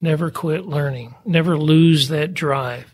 [0.00, 1.14] Never quit learning.
[1.24, 2.92] Never lose that drive.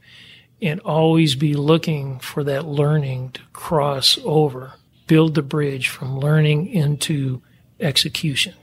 [0.61, 4.75] And always be looking for that learning to cross over.
[5.09, 7.43] Build the bridge from learning into
[7.81, 8.55] execution.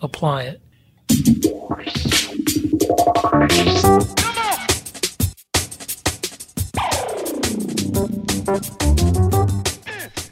[0.00, 0.62] Apply it.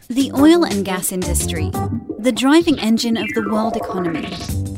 [0.09, 1.71] The oil and gas industry,
[2.19, 4.33] the driving engine of the world economy,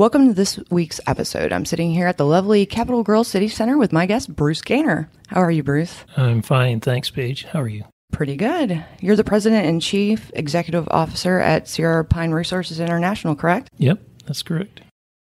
[0.00, 1.52] Welcome to this week's episode.
[1.52, 5.10] I'm sitting here at the lovely Capital Grille CityCentre with my guest, Bruce Ganer.
[5.26, 5.94] How are you, Bruce?
[6.16, 6.80] I'm fine.
[6.80, 7.44] Thanks, Paige.
[7.44, 7.84] How are you?
[8.10, 8.82] Pretty good.
[9.00, 13.68] You're the president and chief executive officer at Sierra Pine Resources International, correct?
[13.76, 14.80] Yep, that's correct.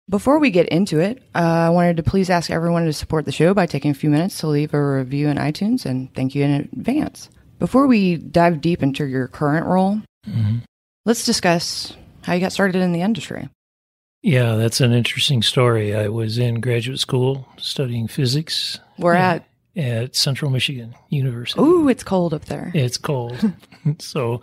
[0.08, 3.32] Before we get into it, uh, I wanted to please ask everyone to support the
[3.32, 6.42] show by taking a few minutes to leave a review in iTunes, and thank you
[6.42, 7.28] in advance.
[7.58, 10.60] Before we dive deep into your current role, Mm-hmm.
[11.04, 13.50] let's discuss how you got started in the industry.
[14.24, 15.94] Yeah, that's an interesting story.
[15.94, 21.60] I was in graduate school studying physics We're at, at Central Michigan University.
[21.60, 22.72] ooh, it's cold up there.
[22.74, 23.52] It's cold.
[23.98, 24.40] so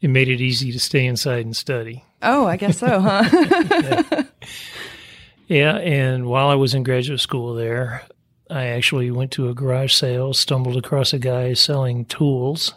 [0.00, 2.04] it made it easy to stay inside and study.
[2.20, 4.24] Oh, I guess so, huh?
[5.48, 8.04] Yeah, and while I was in graduate school there,
[8.48, 12.72] I actually went to a garage sale, stumbled across a guy selling tools,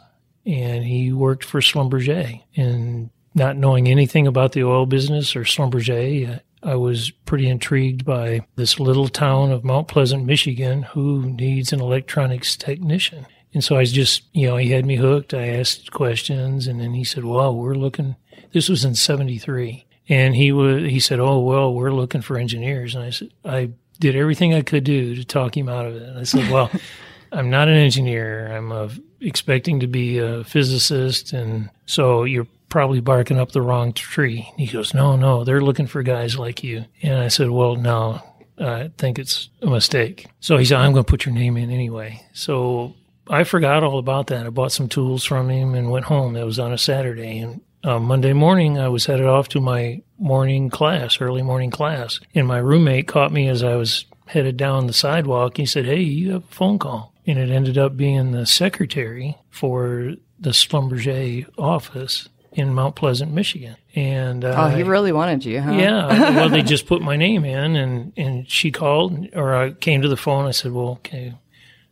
[0.45, 2.41] and he worked for Schlumberger.
[2.57, 8.47] And not knowing anything about the oil business or Schlumberger, I was pretty intrigued by
[8.55, 13.27] this little town of Mount Pleasant, Michigan, who needs an electronics technician.
[13.53, 15.33] And so I was just, you know, he had me hooked.
[15.33, 18.16] I asked questions, and then he said, "Well, we're looking."
[18.52, 22.95] This was in '73, and he was he said, "Oh, well, we're looking for engineers."
[22.95, 26.04] And I said, I did everything I could do to talk him out of it.
[26.04, 26.70] And I said, "Well,
[27.32, 28.52] I'm not an engineer.
[28.52, 28.89] I'm uh
[29.21, 34.67] expecting to be a physicist, and so you're probably barking up the wrong tree." He
[34.67, 38.21] goes, "No, no, they're looking for guys like you." And I said, "Well, no."
[38.58, 40.27] I think it's a mistake.
[40.39, 42.21] So he said, I'm going to put your name in anyway.
[42.33, 42.95] So
[43.30, 44.45] I forgot all about that.
[44.45, 46.33] I bought some tools from him and went home.
[46.33, 47.39] That was on a Saturday.
[47.39, 52.19] And uh, Monday morning, I was headed off to my morning class, early morning class.
[52.33, 55.58] And my roommate caught me as I was headed down the sidewalk.
[55.58, 57.14] He said, Hey, you have a phone call.
[57.27, 63.76] And it ended up being the secretary for the Schlumberger office in Mount Pleasant, Michigan.
[63.95, 65.73] And uh, oh, he really wanted you, huh?
[65.73, 66.36] yeah.
[66.36, 70.08] Well, they just put my name in, and and she called, or I came to
[70.08, 70.45] the phone.
[70.45, 71.36] I said, "Well, okay,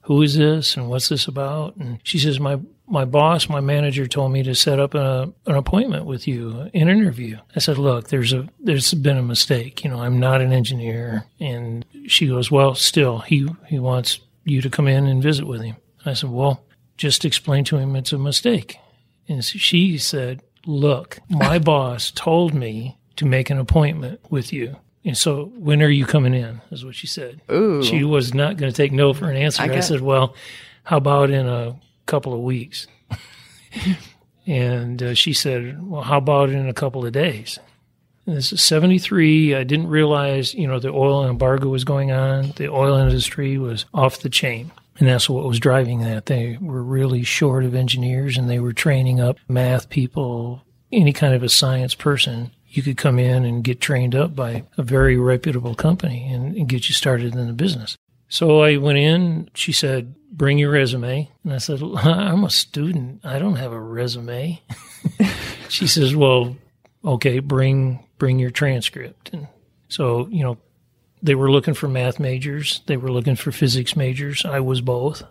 [0.02, 4.08] who is this, and what's this about?" And she says, "My my boss, my manager,
[4.08, 8.08] told me to set up a, an appointment with you, an interview." I said, "Look,
[8.08, 9.84] there's a there's been a mistake.
[9.84, 14.62] You know, I'm not an engineer." And she goes, "Well, still, he he wants you
[14.62, 15.76] to come in and visit with him."
[16.06, 16.64] I said, "Well,
[16.98, 18.78] just explain to him it's a mistake."
[19.28, 24.78] And she said, Look, my boss told me to make an appointment with you.
[25.06, 26.62] And so, when are you coming in?
[26.72, 27.42] Is what she said.
[27.52, 27.84] Ooh.
[27.84, 29.64] She was not going to take no for an answer.
[29.64, 30.34] I I, said, Well,
[30.84, 31.76] how about in a
[32.06, 32.88] couple of weeks?
[34.48, 37.60] and uh, she said, Well, how about in a couple of days?
[38.26, 39.56] And this is 73.
[39.56, 42.54] I didn't realize, you know, the oil embargo was going on.
[42.56, 44.72] The oil industry was off the chain.
[45.00, 46.28] And that's what was driving that.
[46.28, 51.34] They were really short of engineers and they were training up math people, any kind
[51.34, 52.52] of a science person.
[52.68, 56.68] You could come in and get trained up by a very reputable company and, and
[56.68, 57.98] get you started in the business.
[58.30, 59.50] So I went in.
[59.54, 61.30] She said, Bring your resume.
[61.44, 63.22] And I said, I'm a student.
[63.24, 64.60] I don't have a resume.
[65.70, 66.56] she says, Well,
[67.06, 69.30] okay, bring bring your transcript.
[69.34, 69.48] And
[69.88, 70.58] so, you know,
[71.24, 74.46] they were looking for math majors, they were looking for physics majors.
[74.46, 75.24] I was both.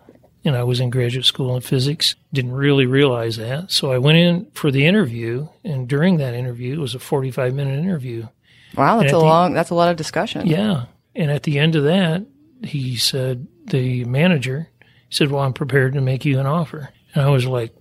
[0.45, 2.15] And I was in graduate school in physics.
[2.33, 3.71] Didn't really realize that.
[3.71, 7.53] So I went in for the interview, and during that interview, it was a 45
[7.53, 8.27] minute interview.
[8.75, 10.45] Wow, that's a the- long, that's a lot of discussion.
[10.45, 10.87] Yeah.
[11.15, 12.25] And at the end of that,
[12.61, 14.69] he said, the manager
[15.09, 16.89] said, Well, I'm prepared to make you an offer.
[17.13, 17.73] And I was like,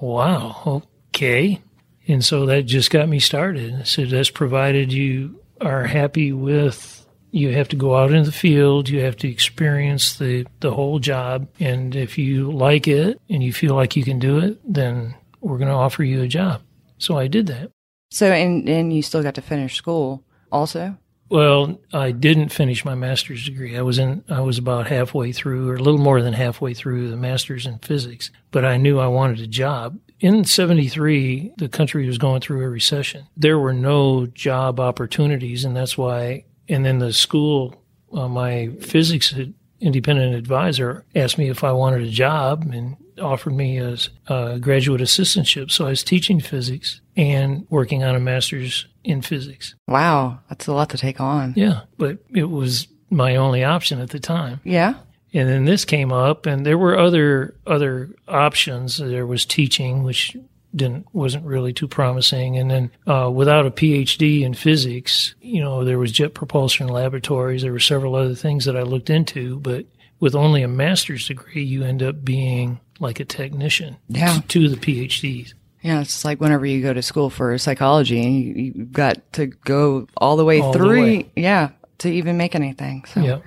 [0.00, 1.60] Wow, okay.
[2.08, 3.74] And so that just got me started.
[3.74, 6.95] I said, That's provided you are happy with,
[7.36, 10.98] you have to go out into the field, you have to experience the, the whole
[10.98, 11.48] job.
[11.60, 15.58] And if you like it and you feel like you can do it, then we're
[15.58, 16.62] going to offer you a job.
[16.98, 17.70] So I did that.
[18.10, 20.96] So, and, and you still got to finish school also?
[21.28, 23.76] Well, I didn't finish my master's degree.
[23.76, 27.10] I was in I was about halfway through or a little more than halfway through
[27.10, 32.06] the master's in physics, but I knew I wanted a job in 73, the country
[32.06, 33.26] was going through a recession.
[33.36, 37.82] There were no job opportunities, and that's why, and then the school,
[38.12, 39.34] uh, my physics
[39.80, 43.96] independent advisor asked me if I wanted a job and offered me a,
[44.28, 45.70] a graduate assistantship.
[45.70, 49.74] So I was teaching physics and working on a master's in physics.
[49.86, 51.54] Wow, that's a lot to take on.
[51.56, 54.60] Yeah, but it was my only option at the time.
[54.64, 54.94] Yeah.
[55.32, 58.96] And then this came up, and there were other other options.
[58.96, 60.36] There was teaching, which
[60.76, 62.56] didn't wasn't really too promising.
[62.58, 67.62] And then uh, without a PhD in physics, you know, there was jet propulsion laboratories.
[67.62, 69.86] There were several other things that I looked into, but
[70.20, 74.40] with only a master's degree, you end up being like a technician Yeah.
[74.48, 75.54] to the PhDs.
[75.82, 80.08] Yeah, it's like whenever you go to school for psychology, you, you've got to go
[80.16, 81.00] all the way All the through.
[81.02, 81.30] way.
[81.36, 83.04] Yeah, to even make anything.
[83.12, 83.38] So Yeah.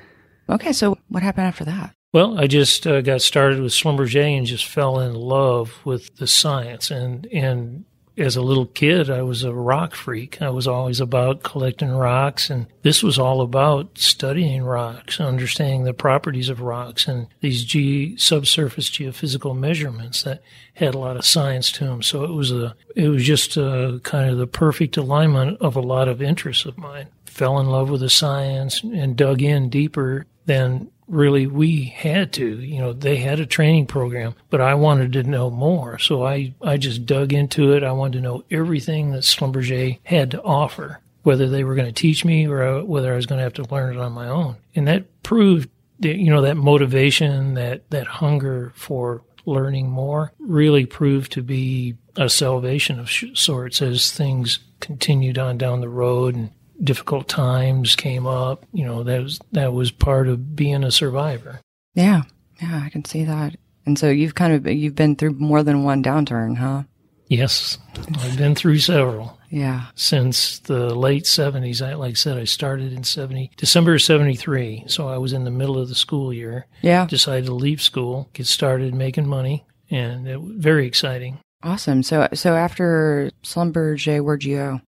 [0.48, 1.94] okay, so what happened after that?
[2.12, 6.28] Well, I just uh, got started with Schlumberger and just fell in love with the
[6.28, 6.90] science.
[6.90, 7.86] And and
[8.18, 10.42] as a little kid, I was a rock freak.
[10.42, 15.94] I was always about collecting rocks, and this was all about studying rocks, understanding the
[15.94, 20.42] properties of rocks, and these ge- subsurface geophysical measurements that
[20.74, 22.02] had a lot of science to them.
[22.02, 25.82] So it was a it was just a, kind of the perfect alignment of a
[25.82, 27.08] lot of interests of mine.
[27.26, 32.46] Fell in love with the science and dug in deeper than really we had to.
[32.46, 36.00] You know, they had a training program, but I wanted to know more.
[36.00, 37.84] So I, I just dug into it.
[37.84, 42.02] I wanted to know everything that Schlumberger had to offer, whether they were going to
[42.02, 44.28] teach me or uh, whether I was going to have to learn it on my
[44.28, 44.56] own.
[44.76, 45.70] And that proved
[46.00, 51.96] that, you know, that motivation, that, that hunger for learning more really proved to be
[52.16, 56.52] a salvation of sorts as things continued on down the road and
[56.84, 58.66] difficult times came up.
[58.74, 61.62] You know, that was that was part of being a survivor.
[61.94, 62.24] Yeah,
[62.62, 63.56] yeah, I can see that.
[63.86, 66.84] And so you've kind of you've been through more than one downturn, huh?
[67.28, 67.78] Yes,
[68.22, 69.86] I've been through several Yeah.
[69.94, 71.80] since the late seventies.
[71.82, 75.34] I like I said, I started in seventy December of seventy three, so I was
[75.34, 76.66] in the middle of the school year.
[76.82, 77.06] Yeah.
[77.06, 81.40] Decided to leave school, get started making money, and it was very exciting.
[81.62, 82.02] Awesome.
[82.04, 84.82] So so after Schlumberger, where'd you go?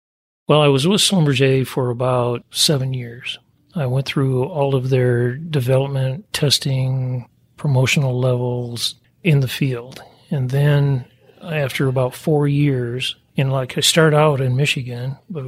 [0.49, 3.39] Well, I was with Schlumberger for about seven years.
[3.75, 7.29] I went through all of their development, testing,
[7.59, 10.03] promotional levels in the field.
[10.31, 11.05] And then
[11.43, 15.45] after about four years, and like I started out in Michigan, but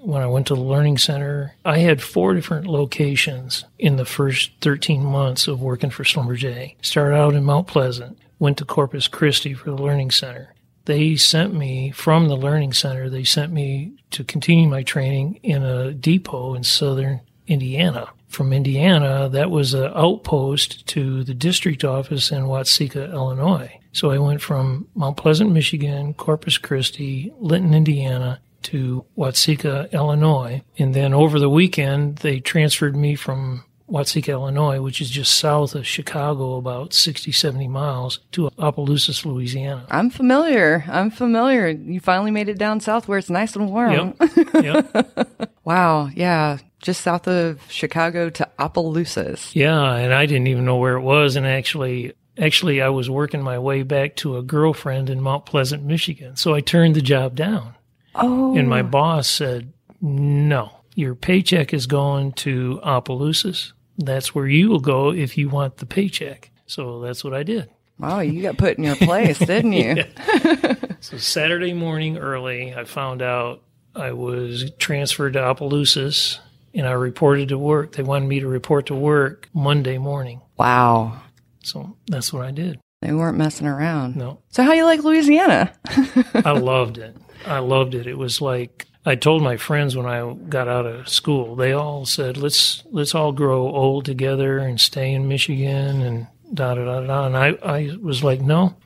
[0.00, 4.50] when I went to the Learning Center, I had four different locations in the first
[4.62, 6.74] 13 months of working for Schlumberger.
[6.82, 10.54] Started out in Mount Pleasant, went to Corpus Christi for the Learning Center.
[10.84, 15.62] They sent me from the Learning Center, they sent me to continue my training in
[15.62, 18.08] a depot in southern Indiana.
[18.28, 23.78] From Indiana, that was an outpost to the district office in Watseka, Illinois.
[23.92, 30.62] So I went from Mount Pleasant, Michigan, Corpus Christi, Linton, Indiana, to Watseka, Illinois.
[30.78, 35.74] And then over the weekend, they transferred me from Watseka, Illinois, which is just south
[35.74, 39.86] of Chicago, about 60, 70 miles, to Opelousas, Louisiana.
[39.90, 40.84] I'm familiar.
[40.88, 41.68] I'm familiar.
[41.68, 44.14] You finally made it down south where it's nice and warm.
[44.20, 44.54] Yep.
[44.64, 45.50] yep.
[45.64, 46.08] Wow.
[46.14, 46.58] Yeah.
[46.80, 49.54] Just south of Chicago to Opelousas.
[49.54, 51.36] Yeah, and I didn't even know where it was.
[51.36, 55.84] And actually, actually, I was working my way back to a girlfriend in Mount Pleasant,
[55.84, 56.36] Michigan.
[56.36, 57.74] So I turned the job down.
[58.14, 58.56] Oh.
[58.56, 63.72] And my boss said, no, your paycheck is going to Opelousas.
[64.04, 66.50] That's where you will go if you want the paycheck.
[66.66, 67.68] So that's what I did.
[67.98, 68.20] Wow.
[68.20, 70.04] You got put in your place, didn't you?
[71.02, 73.62] So Saturday morning early, I found out
[73.96, 76.38] I was transferred to Opelousas
[76.74, 77.92] and I reported to work.
[77.92, 80.42] They wanted me to report to work Monday morning.
[80.58, 81.22] Wow.
[81.62, 82.78] So that's what I did.
[83.00, 84.16] They weren't messing around.
[84.16, 85.72] No, So how you like Louisiana?
[86.34, 87.16] I loved it.
[87.46, 88.06] I loved it.
[88.06, 91.56] It was like I told my friends when I got out of school.
[91.56, 96.74] They all said, "Let's let's all grow old together and stay in Michigan and da
[96.74, 98.76] da da da." And I I was like, "No,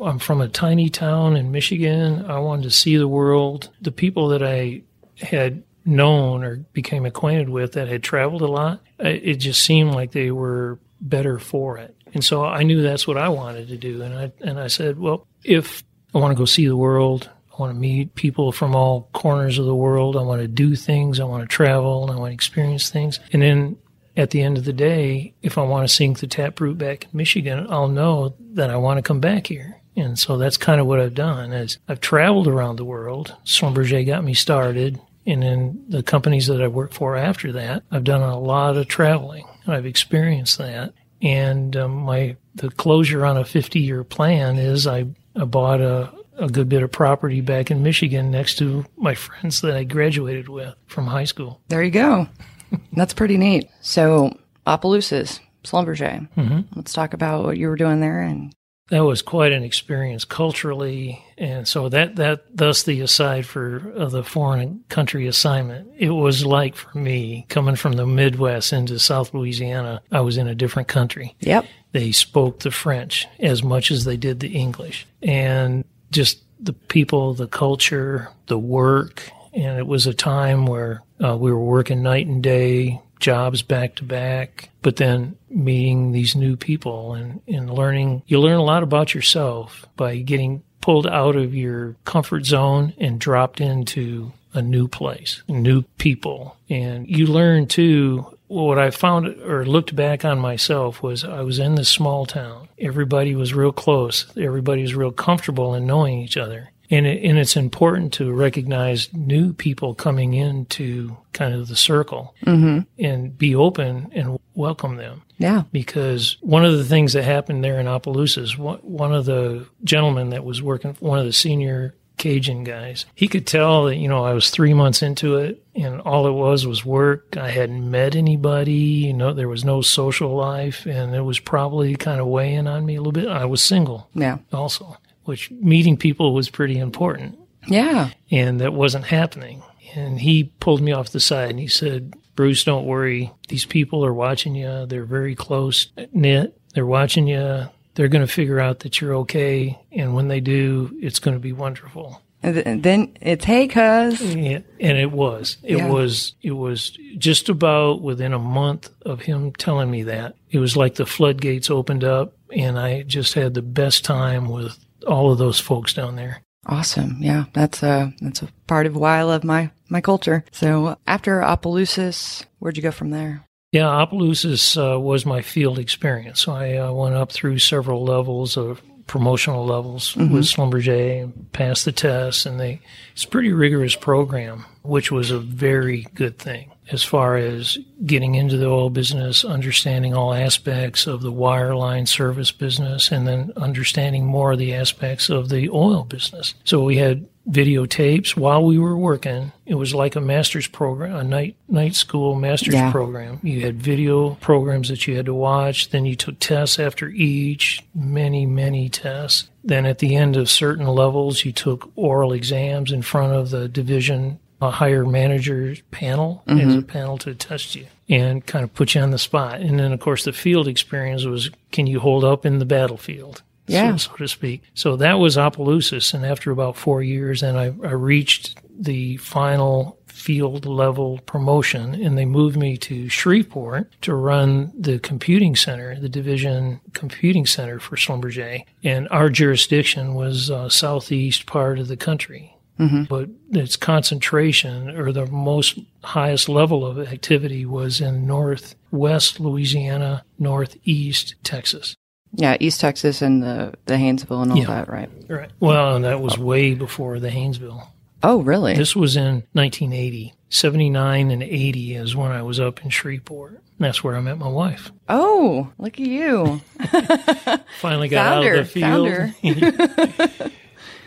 [0.00, 2.24] I'm from a tiny town in Michigan.
[2.26, 3.70] I wanted to see the world.
[3.80, 4.82] The people that I
[5.18, 10.12] had known or became acquainted with that had traveled a lot, it just seemed like
[10.12, 11.96] they were better for it.
[12.14, 14.02] And so I knew that's what I wanted to do.
[14.02, 15.82] And I and I said, well, if
[16.14, 19.58] I want to go see the world, I want to meet people from all corners
[19.58, 20.16] of the world.
[20.16, 21.20] I want to do things.
[21.20, 22.10] I want to travel.
[22.10, 23.20] I want to experience things.
[23.32, 23.76] And then
[24.16, 27.10] at the end of the day, if I want to sink the taproot back in
[27.12, 29.80] Michigan, I'll know that I want to come back here.
[29.96, 33.36] And so that's kind of what I've done is I've traveled around the world.
[33.44, 35.00] Schlumberger got me started.
[35.26, 38.88] And then the companies that I worked for after that, I've done a lot of
[38.88, 39.46] traveling.
[39.66, 40.94] I've experienced that.
[41.20, 45.06] And um, my the closure on a 50 year plan is I
[45.36, 49.60] I bought a, a good bit of property back in Michigan next to my friends
[49.60, 51.60] that I graduated with from high school.
[51.68, 52.28] There you go.
[52.92, 53.68] That's pretty neat.
[53.80, 54.36] So,
[54.66, 56.28] Opelousas, Schlumberger.
[56.36, 56.60] Mm-hmm.
[56.74, 58.54] Let's talk about what you were doing there and
[58.92, 64.06] that was quite an experience culturally, and so that that thus the aside for uh,
[64.10, 65.90] the foreign country assignment.
[65.96, 70.46] It was like for me coming from the Midwest into South Louisiana, I was in
[70.46, 71.34] a different country.
[71.40, 76.72] Yep, they spoke the French as much as they did the English, and just the
[76.72, 82.02] people, the culture, the work, and it was a time where uh, we were working
[82.02, 87.70] night and day, jobs back to back, but then meeting these new people and, and
[87.70, 88.22] learning.
[88.26, 93.20] You learn a lot about yourself by getting pulled out of your comfort zone and
[93.20, 96.56] dropped into a new place, new people.
[96.68, 101.58] And you learn too, what I found or looked back on myself was I was
[101.58, 102.68] in this small town.
[102.78, 104.26] Everybody was real close.
[104.36, 106.70] Everybody was real comfortable in knowing each other.
[106.90, 112.34] And, it, and it's important to recognize new people coming into kind of the circle
[112.44, 112.80] mm-hmm.
[113.02, 115.22] and be open and welcome them.
[115.38, 115.62] Yeah.
[115.72, 120.44] Because one of the things that happened there in Opelousas, one of the gentlemen that
[120.44, 124.32] was working, one of the senior Cajun guys, he could tell that, you know, I
[124.32, 127.36] was three months into it and all it was was work.
[127.36, 131.96] I hadn't met anybody, you know, there was no social life and it was probably
[131.96, 133.28] kind of weighing on me a little bit.
[133.28, 134.08] I was single.
[134.14, 134.38] Yeah.
[134.52, 137.38] Also which meeting people was pretty important.
[137.66, 138.10] Yeah.
[138.30, 139.62] And that wasn't happening.
[139.94, 143.30] And he pulled me off the side and he said, Bruce, don't worry.
[143.48, 144.86] These people are watching you.
[144.86, 146.58] They're very close knit.
[146.74, 147.68] They're watching you.
[147.94, 149.78] They're going to figure out that you're okay.
[149.90, 152.22] And when they do, it's going to be wonderful.
[152.44, 154.20] And then it's, hey, cuz.
[154.20, 155.58] And it was.
[155.62, 155.88] It yeah.
[155.88, 160.34] was, it was just about within a month of him telling me that.
[160.50, 164.76] It was like the floodgates opened up and I just had the best time with
[165.06, 166.42] all of those folks down there.
[166.66, 167.16] Awesome.
[167.20, 170.44] Yeah, that's a that's a part of why I love my my culture.
[170.52, 173.44] So after Opelousas, where'd you go from there?
[173.72, 176.40] Yeah, Opelousas uh, was my field experience.
[176.40, 180.32] So I uh, went up through several levels of promotional levels mm-hmm.
[180.32, 182.80] with Schlumberger and passed the tests, and they
[183.12, 188.34] it's a pretty rigorous program, which was a very good thing as far as getting
[188.34, 194.26] into the oil business, understanding all aspects of the wireline service business, and then understanding
[194.26, 196.54] more of the aspects of the oil business.
[196.64, 199.52] So we had videotapes while we were working.
[199.66, 202.92] It was like a master's program, a night night school master's yeah.
[202.92, 203.40] program.
[203.42, 205.90] You had video programs that you had to watch.
[205.90, 209.48] Then you took tests after each, many many tests.
[209.64, 213.68] Then at the end of certain levels, you took oral exams in front of the
[213.68, 216.68] division a higher manager panel mm-hmm.
[216.68, 219.60] as a panel to test you and kind of put you on the spot.
[219.60, 223.42] And then, of course, the field experience was can you hold up in the battlefield?
[223.66, 223.96] Yeah.
[223.96, 224.62] So, so to speak.
[224.74, 226.14] So that was Opelousas.
[226.14, 232.16] And after about four years, and I, I reached the final field level promotion and
[232.16, 237.96] they moved me to Shreveport to run the computing center, the division computing center for
[237.96, 238.64] Schlumberger.
[238.84, 242.56] And our jurisdiction was uh, southeast part of the country.
[242.82, 243.04] Mm-hmm.
[243.04, 251.34] But its concentration or the most highest level of activity was in northwest Louisiana, northeast
[251.44, 251.96] Texas.
[252.34, 254.66] Yeah, East Texas and the, the Haynesville and all yeah.
[254.66, 255.10] that, right?
[255.28, 255.50] Right.
[255.60, 256.42] Well, and that was oh.
[256.42, 257.86] way before the Haynesville.
[258.22, 258.74] Oh, really?
[258.74, 260.32] This was in 1980.
[260.48, 263.60] 79 and 80 is when I was up in Shreveport.
[263.78, 264.92] That's where I met my wife.
[265.08, 266.60] Oh, look at you.
[267.80, 270.52] Finally got founder, out of the field.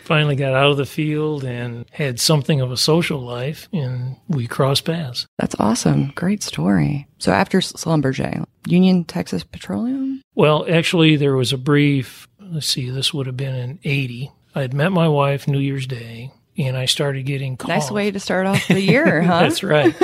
[0.06, 4.46] finally got out of the field and had something of a social life, and we
[4.46, 5.26] crossed paths.
[5.38, 6.12] That's awesome.
[6.14, 7.06] Great story.
[7.18, 10.22] So after Schlumberger, Union Texas Petroleum?
[10.34, 14.30] Well, actually, there was a brief, let's see, this would have been in 80.
[14.54, 17.68] I had met my wife New Year's Day, and I started getting calls.
[17.68, 19.40] Nice way to start off the year, huh?
[19.40, 19.94] That's right.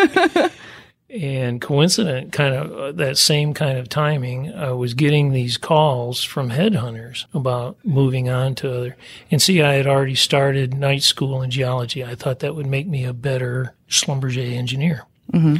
[1.12, 6.22] And coincident kind of uh, that same kind of timing i was getting these calls
[6.22, 8.96] from headhunters about moving on to other
[9.30, 12.04] and see i had already started night school in geology.
[12.04, 15.06] I thought that would make me a better schlumberger engineer.
[15.32, 15.56] Mm-hmm.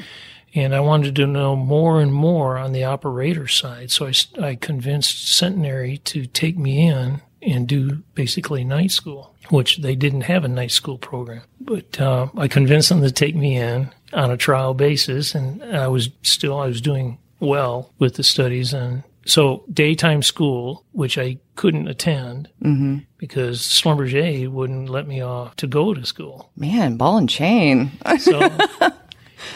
[0.55, 3.91] and i wanted to know more and more on the operator side.
[3.91, 9.79] So I, I convinced centenary to take me in and do basically night school which
[9.79, 13.57] they didn't have a night school program but uh, i convinced them to take me
[13.57, 18.23] in on a trial basis, and I was still I was doing well with the
[18.23, 22.99] studies, and so daytime school, which I couldn't attend mm-hmm.
[23.19, 26.51] because Schlumberger wouldn't let me off to go to school.
[26.57, 27.93] Man, ball and chain.
[28.19, 28.41] so,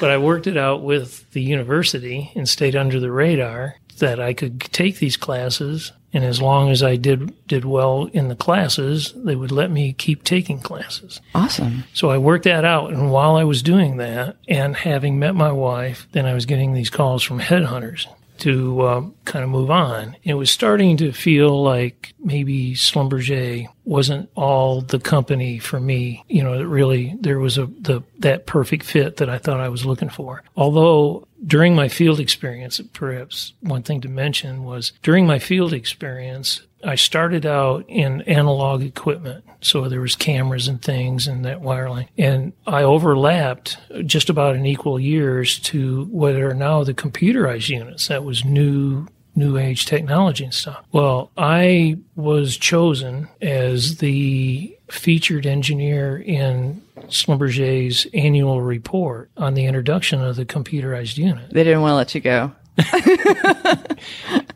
[0.00, 4.32] but I worked it out with the university and stayed under the radar that I
[4.32, 9.12] could take these classes, and as long as I did did well in the classes,
[9.16, 11.20] they would let me keep taking classes.
[11.34, 11.84] Awesome.
[11.92, 15.52] So I worked that out, and while I was doing that, and having met my
[15.52, 18.06] wife, then I was getting these calls from headhunters
[18.38, 20.16] to uh, kind of move on.
[20.22, 26.24] It was starting to feel like maybe Schlumberger wasn't all the company for me.
[26.28, 29.68] You know, it really there was a the that perfect fit that I thought I
[29.68, 30.42] was looking for.
[30.56, 36.62] Although during my field experience, perhaps one thing to mention was during my field experience,
[36.84, 39.44] I started out in analog equipment.
[39.60, 42.08] So there was cameras and things and that wireline.
[42.18, 48.08] And I overlapped just about in equal years to what are now the computerized units.
[48.08, 50.84] That was new new age technology and stuff.
[50.92, 60.22] Well, I was chosen as the featured engineer in Schlumberger's annual report on the introduction
[60.22, 61.50] of the computerized unit.
[61.50, 62.52] They didn't want to let you go.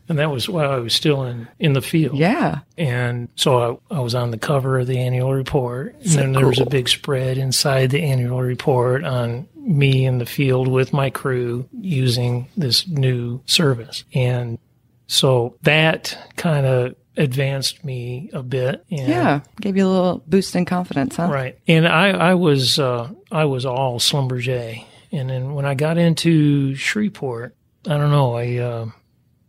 [0.08, 2.18] and that was while I was still in, in the field.
[2.18, 2.60] Yeah.
[2.76, 5.94] And so I, I was on the cover of the annual report.
[5.94, 10.26] And then there was a big spread inside the annual report on me in the
[10.26, 14.04] field with my crew using this new service.
[14.14, 14.58] And
[15.11, 18.85] so that kind of advanced me a bit.
[18.93, 21.29] And, yeah, gave you a little boost in confidence, huh?
[21.29, 21.59] Right.
[21.67, 26.76] And I, I was uh, I was all Schlumberger, And then when I got into
[26.76, 28.87] Shreveport, I don't know, I uh,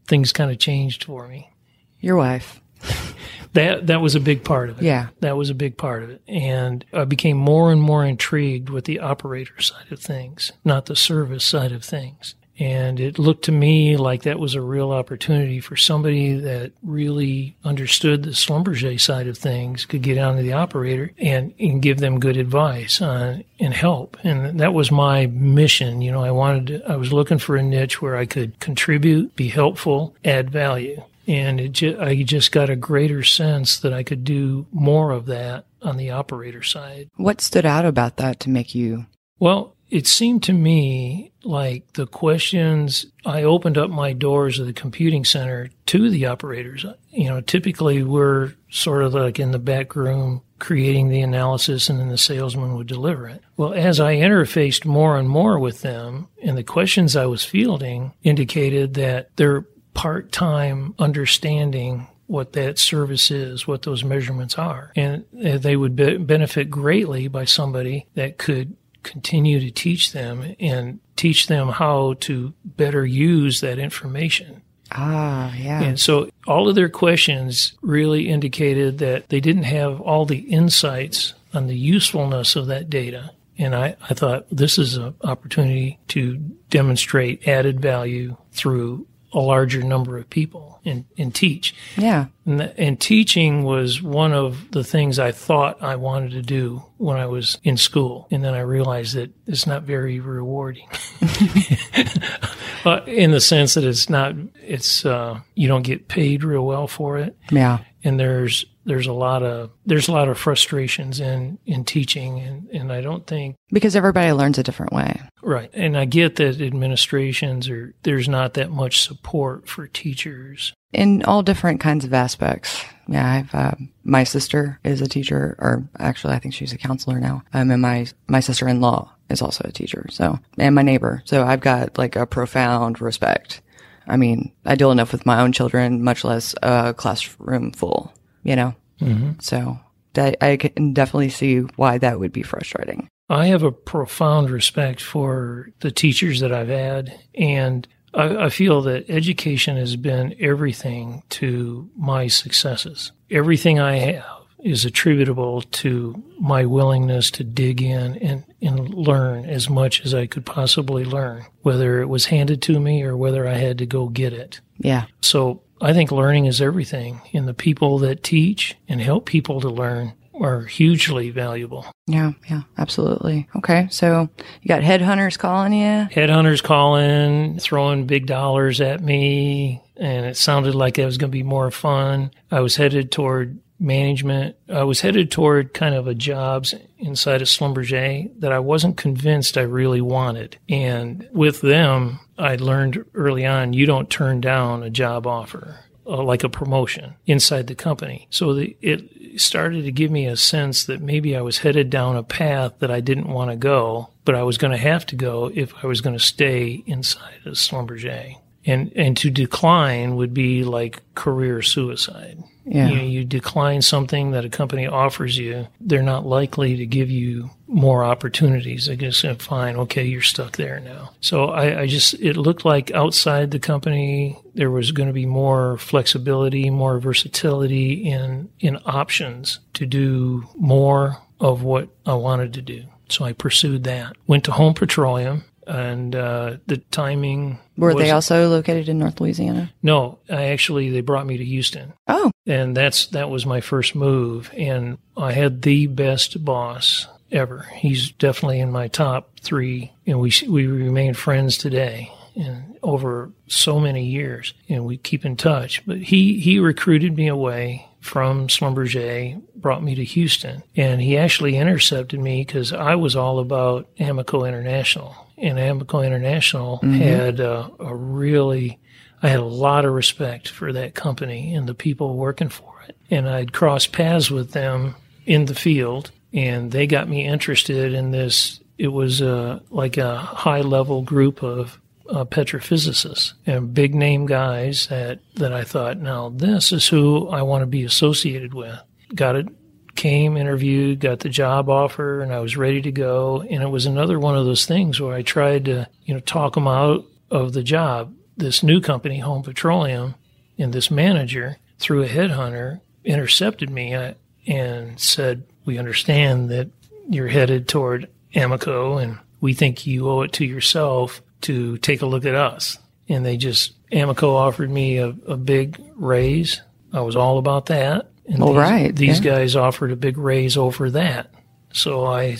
[0.07, 1.53] things kind of changed for me.
[1.99, 2.59] Your wife.
[3.53, 4.85] that that was a big part of it.
[4.85, 5.09] Yeah.
[5.19, 6.23] That was a big part of it.
[6.27, 10.95] And I became more and more intrigued with the operator side of things, not the
[10.95, 12.33] service side of things.
[12.61, 17.55] And it looked to me like that was a real opportunity for somebody that really
[17.63, 21.97] understood the Schlumberger side of things, could get on to the operator and, and give
[21.97, 24.15] them good advice on, and help.
[24.23, 26.03] And that was my mission.
[26.03, 29.35] You know, I wanted to, I was looking for a niche where I could contribute,
[29.35, 31.01] be helpful, add value.
[31.25, 35.25] And it ju- I just got a greater sense that I could do more of
[35.25, 37.09] that on the operator side.
[37.15, 39.07] What stood out about that to make you?
[39.39, 44.73] Well, it seemed to me like the questions I opened up my doors of the
[44.73, 46.85] computing center to the operators.
[47.09, 51.99] You know, typically we're sort of like in the back room creating the analysis and
[51.99, 53.43] then the salesman would deliver it.
[53.57, 58.13] Well, as I interfaced more and more with them and the questions I was fielding
[58.23, 64.93] indicated that their part-time understanding what that service is, what those measurements are.
[64.95, 70.55] And uh, they would be- benefit greatly by somebody that could continue to teach them
[70.59, 74.61] and teach them how to better use that information.
[74.91, 75.81] Ah, yeah.
[75.81, 81.33] And so all of their questions really indicated that they didn't have all the insights
[81.53, 83.31] on the usefulness of that data.
[83.57, 86.37] And I, I thought this is an opportunity to
[86.69, 91.73] demonstrate added value through a larger number of people and, and teach.
[91.97, 92.27] Yeah.
[92.45, 96.83] And, the, and teaching was one of the things I thought I wanted to do
[96.97, 98.27] when I was in school.
[98.31, 100.89] And then I realized that it's not very rewarding.
[102.85, 106.87] uh, in the sense that it's not, it's, uh, you don't get paid real well
[106.87, 107.37] for it.
[107.51, 107.79] Yeah.
[108.03, 112.39] And there's, there's a lot of, there's a lot of frustrations in, in teaching.
[112.39, 115.21] And, and I don't think Because everybody learns a different way.
[115.41, 115.69] Right.
[115.73, 120.73] And I get that administrations are, there's not that much support for teachers.
[120.93, 122.83] In all different kinds of aspects.
[123.07, 123.71] Yeah, I've, uh,
[124.03, 127.43] my sister is a teacher, or actually I think she's a counselor now.
[127.53, 130.05] Um, and my, my sister-in-law is also a teacher.
[130.09, 131.21] So, and my neighbor.
[131.25, 133.61] So I've got like a profound respect.
[134.07, 138.11] I mean, I deal enough with my own children, much less a classroom full,
[138.43, 138.75] you know?
[138.99, 139.31] Mm-hmm.
[139.39, 139.79] So
[140.15, 143.07] I, I can definitely see why that would be frustrating.
[143.29, 148.81] I have a profound respect for the teachers that I've had, and I, I, feel
[148.81, 153.13] that education has been everything to my successes.
[153.29, 159.69] Everything I have is attributable to my willingness to dig in and, and learn as
[159.69, 163.55] much as I could possibly learn, whether it was handed to me or whether I
[163.55, 164.59] had to go get it.
[164.77, 165.05] Yeah.
[165.21, 169.69] So I think learning is everything, and the people that teach and help people to
[169.69, 171.85] learn are hugely valuable.
[172.07, 173.47] Yeah, yeah, absolutely.
[173.55, 174.29] Okay, so
[174.61, 176.07] you got headhunters calling you?
[176.11, 181.37] Headhunters calling, throwing big dollars at me, and it sounded like it was going to
[181.37, 182.31] be more fun.
[182.49, 184.55] I was headed toward management.
[184.69, 189.57] I was headed toward kind of a jobs inside of Schlumberger that I wasn't convinced
[189.57, 190.57] I really wanted.
[190.69, 195.79] And with them, I learned early on you don't turn down a job offer.
[196.03, 198.27] Uh, like a promotion inside the company.
[198.31, 202.17] So the, it started to give me a sense that maybe I was headed down
[202.17, 205.15] a path that I didn't want to go, but I was going to have to
[205.15, 208.35] go if I was going to stay inside of Schlumberger.
[208.65, 212.43] And and to decline would be like career suicide.
[212.65, 212.89] Yeah.
[212.89, 217.09] You know, you decline something that a company offers you, they're not likely to give
[217.09, 218.85] you more opportunities.
[218.85, 221.11] They just say, fine, okay, you're stuck there now.
[221.21, 225.25] So I, I just, it looked like outside the company, there was going to be
[225.25, 232.61] more flexibility, more versatility in, in options to do more of what I wanted to
[232.61, 232.83] do.
[233.09, 234.15] So I pursued that.
[234.27, 237.59] Went to Home Petroleum and uh, the timing.
[237.77, 239.71] Were they also located in North Louisiana?
[239.81, 241.93] No, I actually, they brought me to Houston.
[242.07, 244.51] Oh, and that's that was my first move.
[244.57, 247.67] And i had the best boss ever.
[247.73, 249.93] He's definitely in my top three.
[250.05, 255.35] And we we remain friends today and over so many years and we keep in
[255.35, 255.85] touch.
[255.85, 261.55] But he he recruited me away from Schlumberger, brought me to Houston, and he actually
[261.55, 267.95] intercepted me because I was all about Amoco International, and Amoco International had uh, a
[267.95, 268.79] really
[269.23, 272.97] I had a lot of respect for that company and the people working for it.
[273.09, 278.11] And I'd crossed paths with them in the field, and they got me interested in
[278.11, 278.59] this.
[278.77, 284.87] It was uh, like a high level group of uh, petrophysicists and big name guys
[284.87, 288.77] that, that I thought, now this is who I want to be associated with.
[289.13, 289.47] Got it,
[289.95, 293.41] came, interviewed, got the job offer, and I was ready to go.
[293.49, 296.55] And it was another one of those things where I tried to, you know, talk
[296.55, 300.15] them out of the job this new company, Home Petroleum,
[300.57, 304.13] and this manager, through a headhunter, intercepted me uh,
[304.47, 306.69] and said, We understand that
[307.09, 312.05] you're headed toward Amoco, and we think you owe it to yourself to take a
[312.05, 312.77] look at us.
[313.09, 316.61] And they just, Amoco offered me a, a big raise.
[316.93, 318.10] I was all about that.
[318.27, 319.35] And All these, right, These yeah.
[319.35, 321.31] guys offered a big raise over that.
[321.73, 322.37] So I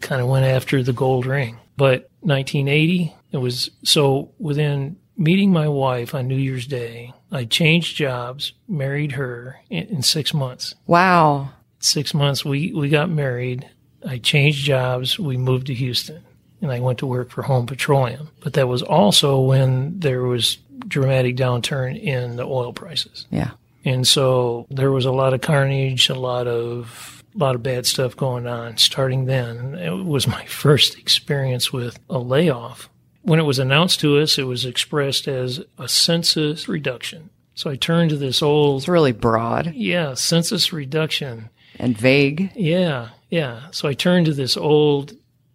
[0.00, 1.58] kind of went after the gold ring.
[1.76, 7.96] But 1980, it was so within meeting my wife on New Year's Day, I changed
[7.96, 10.74] jobs, married her in, in six months.
[10.86, 11.50] wow.
[11.78, 13.68] Six months, we, we got married.
[14.06, 15.18] I changed jobs.
[15.18, 16.22] We moved to Houston
[16.60, 18.28] and I went to work for Home Petroleum.
[18.40, 23.26] But that was also when there was dramatic downturn in the oil prices.
[23.30, 23.50] Yeah.
[23.84, 27.86] And so there was a lot of carnage, a lot of a lot of bad
[27.86, 29.74] stuff going on starting then.
[29.74, 32.88] It was my first experience with a layoff.
[33.22, 37.30] When it was announced to us, it was expressed as a census reduction.
[37.54, 41.48] So I turned to this old, It's really broad yeah, census reduction.
[41.78, 42.50] and vague.
[42.54, 43.70] Yeah, yeah.
[43.70, 45.12] So I turned to this old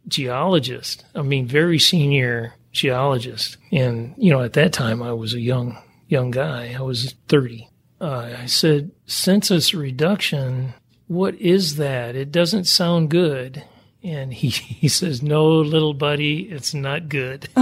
[0.07, 1.05] geologist.
[1.15, 3.57] I mean, very senior geologist.
[3.71, 6.73] And, you know, at that time I was a young, young guy.
[6.77, 7.69] I was 30.
[7.99, 10.73] Uh, I said, census reduction,
[11.07, 12.15] what is that?
[12.15, 13.63] It doesn't sound good.
[14.03, 17.49] And he, he says, no, little buddy, it's not good.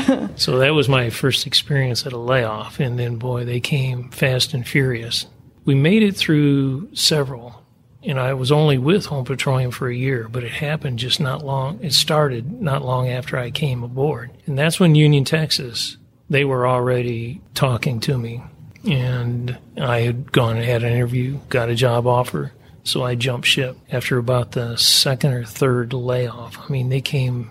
[0.36, 2.80] so that was my first experience at a layoff.
[2.80, 5.26] And then, boy, they came fast and furious.
[5.64, 7.62] We made it through several.
[8.02, 11.44] And I was only with Home Petroleum for a year, but it happened just not
[11.44, 11.78] long.
[11.82, 14.30] It started not long after I came aboard.
[14.46, 15.98] And that's when Union, Texas,
[16.30, 18.42] they were already talking to me.
[18.88, 22.52] And I had gone and had an interview, got a job offer.
[22.82, 26.56] So I jumped ship after about the second or third layoff.
[26.58, 27.50] I mean, they came,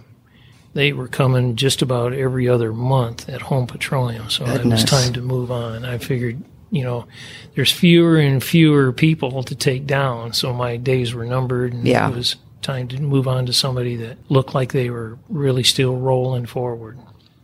[0.73, 4.31] they were coming just about every other month at Home Petroleum.
[4.31, 5.85] So it was time to move on.
[5.85, 7.05] I figured, you know,
[7.53, 10.33] there's fewer and fewer people to take down.
[10.33, 12.09] So my days were numbered and Yeah.
[12.09, 15.95] it was time to move on to somebody that looked like they were really still
[15.95, 16.97] rolling forward.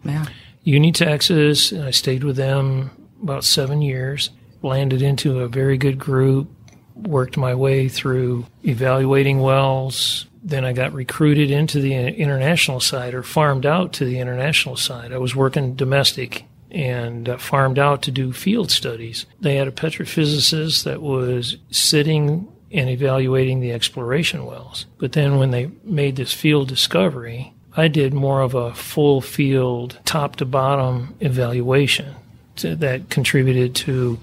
[0.04, 0.26] Yeah.
[0.66, 1.72] Union, Texas.
[1.72, 2.90] I stayed with them
[3.22, 4.32] about seven years.
[4.64, 6.50] Landed into a very good group.
[6.96, 10.26] Worked my way through evaluating wells.
[10.44, 15.14] Then I got recruited into the international side or farmed out to the international side.
[15.14, 19.28] I was working domestic and uh, farmed out to do field studies.
[19.40, 24.88] They had a petrophysicist that was sitting and evaluating the exploration wells.
[24.98, 30.00] But then when they made this field discovery, I did more of a full field,
[30.06, 32.16] top to bottom evaluation
[32.58, 34.20] to, that contributed to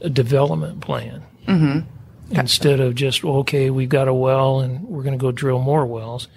[0.00, 1.22] a development plan.
[1.46, 1.80] Mm-hmm.
[2.32, 5.84] Instead of just, okay, we've got a well and we're going to go drill more
[5.84, 6.28] wells.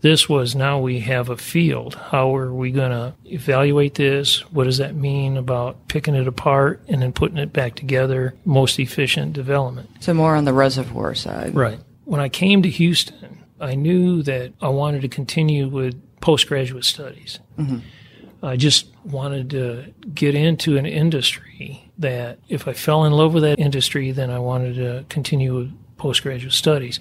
[0.00, 1.94] This was now we have a field.
[1.94, 4.40] How are we going to evaluate this?
[4.52, 8.34] What does that mean about picking it apart and then putting it back together?
[8.44, 9.88] Most efficient development.
[10.00, 11.54] So more on the reservoir side.
[11.54, 11.78] Right.
[12.04, 17.38] When I came to Houston, I knew that I wanted to continue with postgraduate studies.
[18.42, 23.42] I just wanted to get into an industry that if I fell in love with
[23.42, 26.98] that industry, then I wanted to continue postgraduate studies.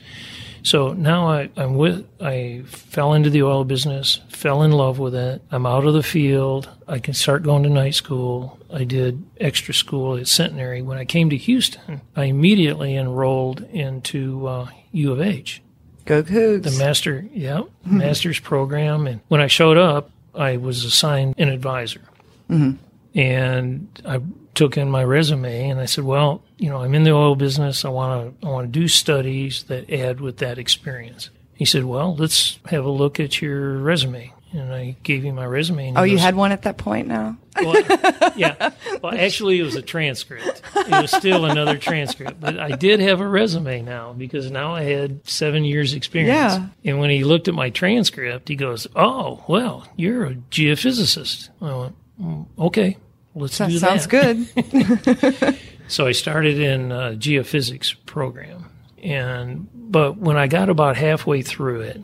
[0.61, 5.15] So now I, I'm with, I fell into the oil business, fell in love with
[5.15, 5.41] it.
[5.51, 6.69] I'm out of the field.
[6.85, 8.59] I can start going to night school.
[8.73, 10.81] I did extra school at Centenary.
[10.81, 15.61] When I came to Houston, I immediately enrolled into uh, U of H.
[16.05, 16.63] Go Cougs.
[16.63, 19.07] The master, yeah, master's program.
[19.07, 22.01] And when I showed up, I was assigned an advisor.
[22.49, 23.19] Mm-hmm.
[23.19, 24.21] And I
[24.55, 27.85] took in my resume and I said, well, you know, I'm in the oil business.
[27.85, 31.29] I want to, I want to do studies that add with that experience.
[31.53, 34.33] He said, well, let's have a look at your resume.
[34.53, 35.89] And I gave him my resume.
[35.89, 37.37] And oh, you goes, had one at that point now?
[37.55, 37.73] well,
[38.35, 38.71] yeah.
[39.01, 40.61] Well, actually, it was a transcript.
[40.75, 44.83] It was still another transcript, but I did have a resume now because now I
[44.83, 46.29] had seven years experience.
[46.29, 46.67] Yeah.
[46.85, 51.75] And when he looked at my transcript, he goes, "Oh, well, you're a geophysicist." I
[51.75, 52.97] went, "Mm, "Okay,
[53.33, 55.59] let's That do sounds that." good.
[55.87, 58.69] So I started in a geophysics program,
[59.03, 62.01] and but when I got about halfway through it,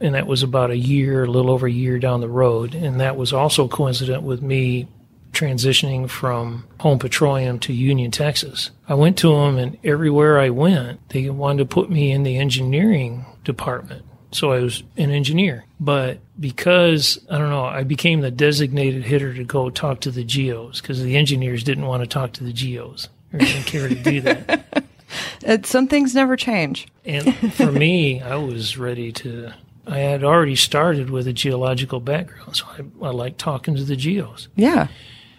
[0.00, 3.00] and that was about a year, a little over a year down the road, and
[3.00, 4.88] that was also coincident with me
[5.32, 8.70] transitioning from home petroleum to Union, Texas.
[8.88, 12.36] I went to them, and everywhere I went, they wanted to put me in the
[12.36, 14.04] engineering department.
[14.32, 15.64] So I was an engineer.
[15.78, 20.24] But because, I don't know, I became the designated hitter to go talk to the
[20.24, 23.94] geos because the engineers didn't want to talk to the geos or didn't care to
[23.94, 24.84] do that.
[25.66, 26.86] Some things never change.
[27.04, 29.52] And for me, I was ready to.
[29.90, 33.96] I had already started with a geological background, so I, I like talking to the
[33.96, 34.48] geos.
[34.54, 34.88] Yeah.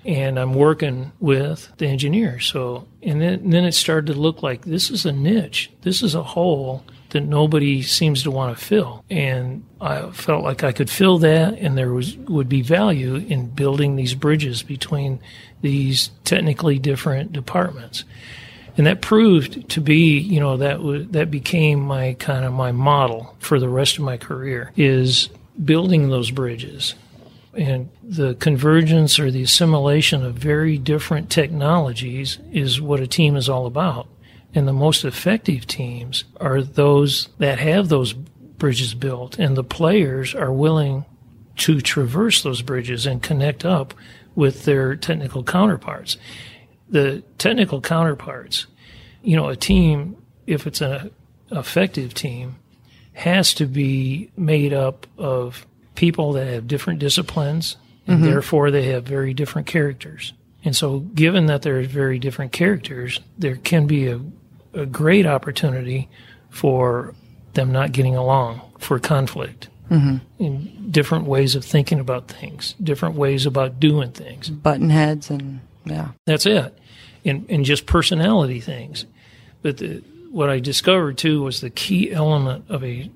[0.04, 2.48] And I'm working with the engineers.
[2.48, 5.72] So, and then, and then it started to look like this is a niche.
[5.84, 9.06] This is a hole that nobody seems to want to fill.
[9.10, 13.50] And I felt like I could fill that, and there was would be value in
[13.50, 15.20] building these bridges between
[15.62, 18.04] these technically different departments
[18.78, 22.72] and that proved to be you know that was that became my kind of my
[22.72, 25.30] model for the rest of my career is
[25.64, 26.96] building those bridges.
[27.54, 33.50] And the convergence or the assimilation of very different technologies is what a team is
[33.50, 34.08] all about.
[34.54, 40.36] And the most effective teams are those that have those bridges built and the players
[40.36, 41.06] are willing
[41.58, 43.94] to traverse those bridges and connect up
[44.36, 46.18] with their technical counterparts
[46.92, 48.68] the technical counterparts,
[49.24, 51.10] you know, a team, if it's an
[51.50, 52.58] effective team,
[53.14, 57.78] has to be made up of people that have different disciplines,
[58.08, 58.30] and mm-hmm.
[58.30, 60.34] therefore they have very different characters.
[60.64, 64.22] And so, given that there's very different characters, there can be a,
[64.74, 66.10] a great opportunity
[66.50, 67.16] for
[67.54, 69.70] them not getting along, for conflict.
[69.90, 70.18] Mm-hmm.
[70.40, 74.50] In different ways of thinking about things, different ways about doing things.
[74.50, 76.10] Button heads and yeah.
[76.26, 76.78] That's it,
[77.26, 79.06] and and just personality things.
[79.62, 83.10] But the, what I discovered too was the key element of a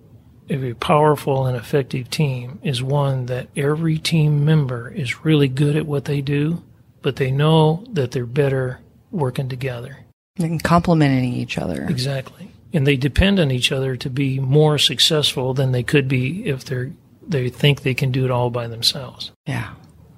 [0.49, 5.75] of a powerful and effective team is one that every team member is really good
[5.75, 6.63] at what they do,
[7.01, 8.79] but they know that they're better
[9.11, 10.05] working together.
[10.37, 11.85] And complementing each other.
[11.89, 16.45] Exactly, and they depend on each other to be more successful than they could be
[16.45, 16.91] if they're
[17.27, 19.31] they think they can do it all by themselves.
[19.45, 19.73] Yeah.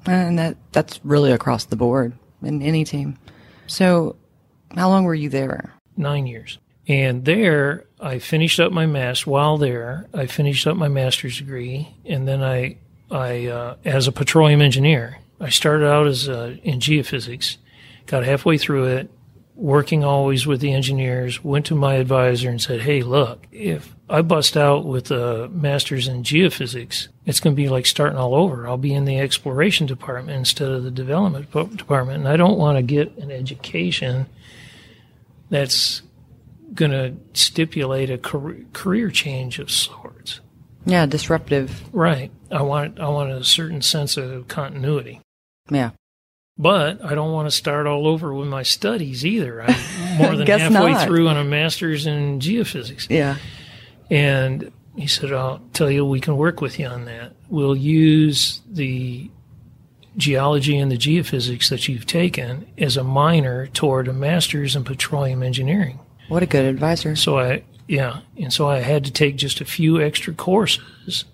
[0.05, 3.17] And that that's really across the board in any team.
[3.67, 4.15] So,
[4.75, 5.77] how long were you there?
[5.97, 6.59] nine years.
[6.87, 9.29] And there, I finished up my master.
[9.29, 12.77] While there, I finished up my master's degree, and then I,
[13.11, 17.57] I, uh, as a petroleum engineer, I started out as uh, in geophysics,
[18.05, 19.09] got halfway through it,
[19.55, 21.43] working always with the engineers.
[21.43, 26.07] Went to my advisor and said, "Hey, look, if I bust out with a master's
[26.07, 28.67] in geophysics, it's going to be like starting all over.
[28.67, 32.77] I'll be in the exploration department instead of the development department, and I don't want
[32.77, 34.27] to get an education."
[35.49, 36.01] that's
[36.73, 40.39] going to stipulate a career, change of sorts.
[40.85, 41.83] Yeah, disruptive.
[41.93, 42.31] Right.
[42.51, 45.21] I want I want a certain sense of continuity.
[45.69, 45.91] Yeah.
[46.57, 49.61] But I don't want to start all over with my studies either.
[49.61, 51.07] I'm more than halfway not.
[51.07, 53.07] through on a master's in geophysics.
[53.09, 53.37] Yeah.
[54.09, 57.33] And he said, I'll tell you, we can work with you on that.
[57.49, 59.29] We'll use the
[60.17, 65.43] geology and the geophysics that you've taken as a minor toward a master's in petroleum
[65.43, 65.99] engineering.
[66.27, 67.15] What a good advisor.
[67.15, 71.25] So I, yeah, and so I had to take just a few extra courses,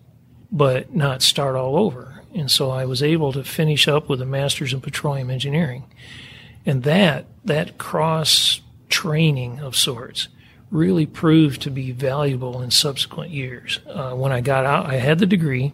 [0.52, 2.22] but not start all over.
[2.36, 5.86] And so I was able to finish up with a master's in petroleum engineering.
[6.66, 10.28] And that, that cross training of sorts
[10.74, 13.80] really proved to be valuable in subsequent years.
[13.88, 15.72] Uh, when I got out, I had the degree.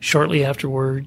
[0.00, 1.06] Shortly afterward,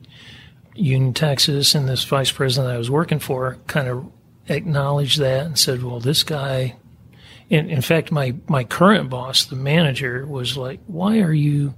[0.73, 4.11] Union, Texas, and this vice president I was working for kind of
[4.47, 6.77] acknowledged that and said, well, this guy,
[7.47, 11.75] in, in fact, my, my current boss, the manager, was like, Why are you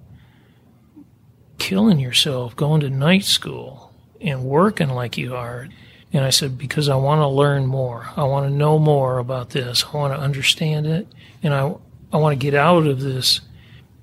[1.57, 5.67] killing yourself going to night school and working like you are?
[6.13, 8.07] And I said, Because I want to learn more.
[8.15, 9.83] I want to know more about this.
[9.93, 11.07] I want to understand it.
[11.43, 11.73] And I,
[12.12, 13.41] I want to get out of this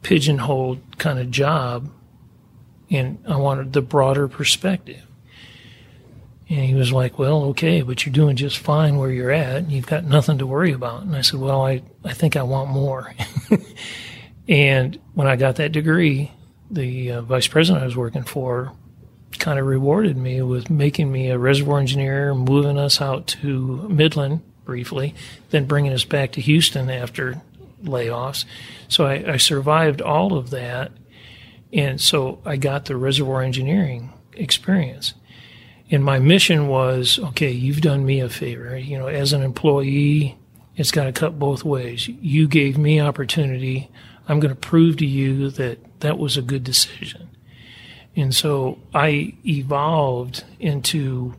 [0.03, 1.91] pigeonholed kind of job.
[2.91, 5.03] And I wanted the broader perspective.
[6.49, 9.57] And he was like, Well, okay, but you're doing just fine where you're at.
[9.57, 11.03] And you've got nothing to worry about.
[11.03, 13.13] And I said, Well, I, I think I want more.
[14.49, 16.31] and when I got that degree,
[16.71, 18.73] the uh, vice president I was working for
[19.39, 24.41] kind of rewarded me with making me a reservoir engineer, moving us out to Midland
[24.67, 25.15] briefly,
[25.51, 27.41] then bringing us back to Houston after
[27.83, 28.45] layoffs.
[28.89, 30.93] So I, I survived all of that.
[31.73, 35.15] And so I got the reservoir engineering experience
[35.91, 40.37] and my mission was okay you've done me a favor you know as an employee
[40.77, 43.91] it's got to cut both ways you gave me opportunity
[44.29, 47.29] i'm going to prove to you that that was a good decision
[48.15, 51.35] and so i evolved into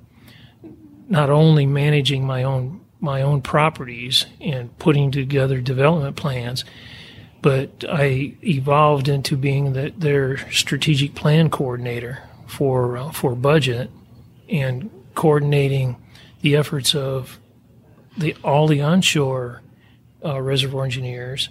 [1.10, 6.66] not only managing my own my own properties and putting together development plans
[7.42, 13.92] but i evolved into being the, their strategic plan coordinator for uh, for budget
[14.50, 15.96] and coordinating
[16.42, 17.40] the efforts of
[18.18, 19.62] the all the onshore
[20.24, 21.50] uh, reservoir engineers,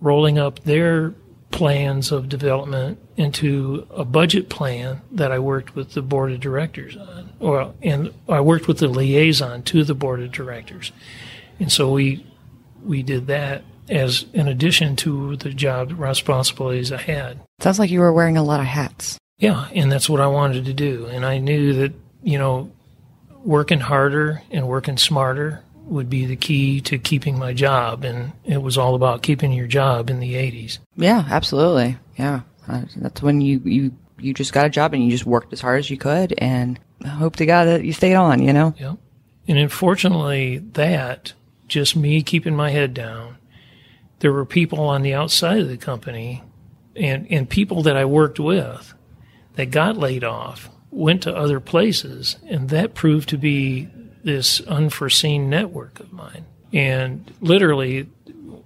[0.00, 1.14] rolling up their
[1.50, 6.96] plans of development into a budget plan that I worked with the board of directors
[6.96, 10.90] on, or and I worked with the liaison to the board of directors,
[11.58, 12.26] and so we
[12.82, 17.40] we did that as in addition to the job responsibilities I had.
[17.58, 19.18] Sounds like you were wearing a lot of hats.
[19.38, 21.06] Yeah, and that's what I wanted to do.
[21.06, 22.70] And I knew that, you know,
[23.42, 28.04] working harder and working smarter would be the key to keeping my job.
[28.04, 30.78] And it was all about keeping your job in the 80s.
[30.96, 31.96] Yeah, absolutely.
[32.16, 32.42] Yeah.
[32.70, 35.60] Uh, that's when you, you, you just got a job and you just worked as
[35.60, 38.74] hard as you could and hope to God that you stayed on, you know?
[38.78, 38.94] Yeah.
[39.48, 41.32] And unfortunately, that,
[41.66, 43.38] just me keeping my head down,
[44.20, 46.42] there were people on the outside of the company
[46.94, 48.94] and, and people that I worked with
[49.54, 53.88] that got laid off went to other places, and that proved to be
[54.24, 56.44] this unforeseen network of mine.
[56.72, 58.08] And literally,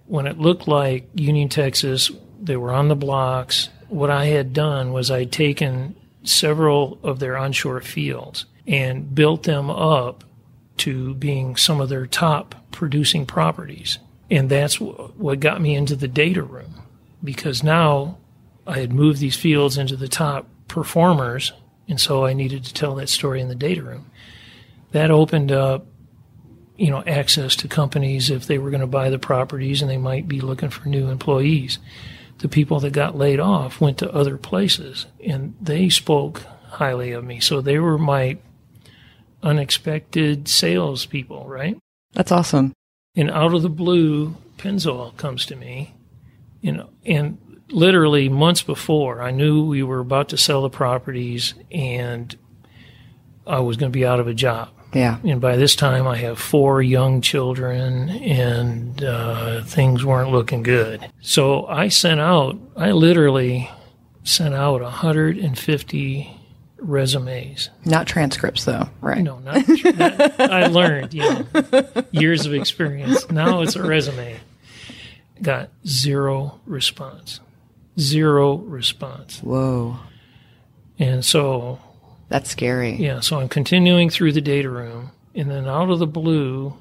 [0.07, 4.92] when it looked like Union, Texas, they were on the blocks, what I had done
[4.92, 10.24] was I'd taken several of their onshore fields and built them up
[10.78, 13.98] to being some of their top producing properties.
[14.30, 16.83] And that's what got me into the data room
[17.22, 18.18] because now
[18.66, 21.52] I had moved these fields into the top performers,
[21.87, 24.11] and so I needed to tell that story in the data room.
[24.90, 25.87] That opened up,
[26.76, 29.98] you know, access to companies if they were going to buy the properties and they
[29.98, 31.78] might be looking for new employees.
[32.38, 37.25] The people that got laid off went to other places and they spoke highly of
[37.25, 37.40] me.
[37.40, 38.38] So they were my
[39.42, 41.79] unexpected salespeople, right?
[42.12, 42.73] That's awesome.
[43.14, 45.94] And out of the blue, Pennzoil comes to me,
[46.61, 47.38] you know, and
[47.70, 52.35] literally months before, I knew we were about to sell the properties and
[53.47, 54.70] I was going to be out of a job.
[54.94, 55.18] Yeah.
[55.24, 61.11] And by this time, I have four young children and uh, things weren't looking good.
[61.20, 63.70] So I sent out, I literally
[64.22, 66.40] sent out 150
[66.78, 67.70] resumes.
[67.85, 69.22] Not transcripts, though, right?
[69.22, 71.44] No, not, not I learned, know,
[72.12, 73.28] years of experience.
[73.30, 74.38] Now it's a resume.
[75.42, 77.40] Got zero response
[77.98, 79.40] zero response.
[79.40, 79.98] Whoa.
[80.98, 81.80] And so
[82.35, 82.97] that's scary.
[82.97, 86.77] Yeah, so I'm continuing through the data room, and then out of the blue,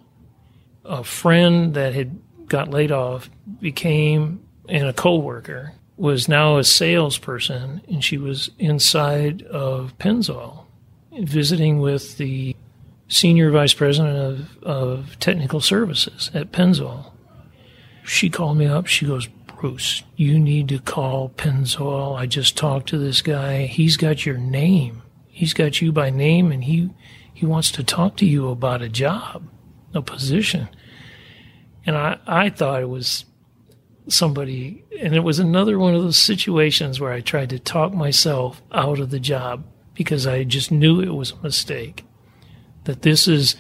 [0.84, 3.30] a friend that had got laid off
[3.62, 10.66] became and a coworker was now a salesperson, and she was inside of Pennzoil,
[11.22, 12.56] visiting with the
[13.08, 17.12] senior vice president of, of technical services at Pennzoil.
[18.04, 18.88] She called me up.
[18.88, 22.18] She goes, Bruce, you need to call Pennzoil.
[22.18, 23.68] I just talked to this guy.
[23.68, 25.03] He's got your name.
[25.36, 26.91] He's got you by name and he
[27.34, 29.49] he wants to talk to you about a job,
[29.91, 30.70] a position.
[31.88, 33.26] And I, I thought it was
[34.08, 38.62] somebody and it was another one of those situations where I tried to talk myself
[38.72, 42.05] out of the job because I just knew it was a mistake.
[42.84, 43.55] That this is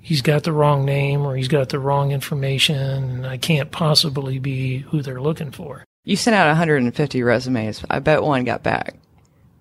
[0.00, 4.38] he's got the wrong name or he's got the wrong information and I can't possibly
[4.38, 5.84] be who they're looking for.
[6.04, 7.84] You sent out 150 resumes.
[7.90, 8.96] I bet one got back.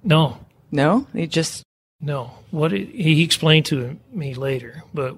[0.05, 0.37] No.
[0.71, 1.07] No?
[1.13, 1.63] He just
[2.01, 2.31] No.
[2.51, 5.15] What it, he explained to me later, but